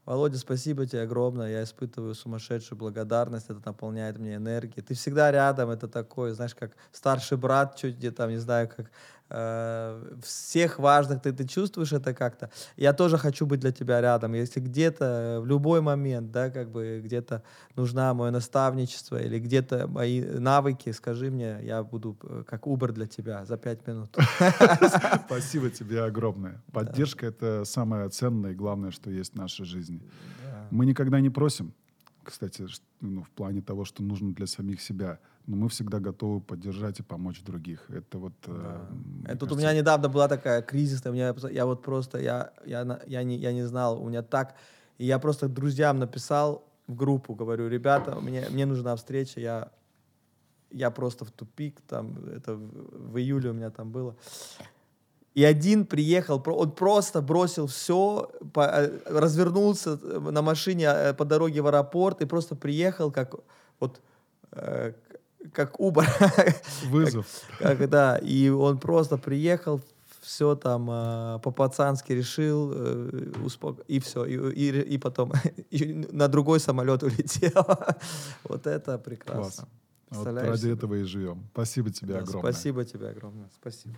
[0.06, 1.52] Володя, спасибо тебе огромное.
[1.52, 3.50] Я испытываю сумасшедшую благодарность.
[3.50, 4.84] Это наполняет мне энергией.
[4.84, 5.72] Ты всегда рядом.
[5.72, 8.92] Это такой, знаешь, как старший брат, чуть где там, не знаю, как
[9.28, 11.22] всех важных.
[11.22, 12.52] Ты, ты чувствуешь это как-то.
[12.78, 14.34] Я тоже хочу быть для тебя рядом.
[14.34, 17.42] Если где-то э, в любой момент, да, как бы где-то
[17.76, 23.08] нужна мое наставничество или где-то мои навыки, скажи мне, я буду э, как Uber для
[23.08, 24.16] тебя за пять минут.
[25.26, 26.62] Спасибо тебе огромное.
[26.72, 30.02] Поддержка— это самое ценное и главное, что есть в нашей жизни.
[30.72, 31.74] Мы никогда не просим,
[32.26, 32.66] кстати,
[33.02, 37.04] ну, в плане того, что нужно для самих себя, но мы всегда готовы поддержать и
[37.04, 37.90] помочь других.
[37.90, 38.34] Это вот...
[38.48, 38.88] э, Да.
[38.90, 42.20] мне Это тут у кажется, меня недавно была такая кризисная, у меня, я вот просто,
[42.20, 44.56] я, я, я, не, я не знал, у меня так,
[44.98, 49.72] и я просто друзьям написал в группу, говорю, ребята, мне, мне нужна встреча, я,
[50.72, 54.16] я просто в тупик, там, это в, в июле у меня там было.
[55.36, 58.32] И один приехал, он просто бросил все,
[59.06, 63.36] развернулся на машине э, по дороге в аэропорт и просто приехал как
[63.80, 64.02] вот
[64.52, 64.94] э,
[65.54, 66.06] как Uber.
[66.90, 67.26] Вызов.
[67.60, 69.82] Как, да, и он просто приехал,
[70.22, 75.32] все там э, по-пацански решил, э, успок- и все, и, и, и потом
[75.70, 77.66] и на другой самолет улетел.
[78.44, 79.68] вот это прекрасно.
[80.10, 80.26] Класс.
[80.26, 81.48] Вот ради этого и живем.
[81.54, 82.52] Спасибо тебе Да, огромное.
[82.52, 83.50] Спасибо тебе огромное.
[83.60, 83.96] Спасибо.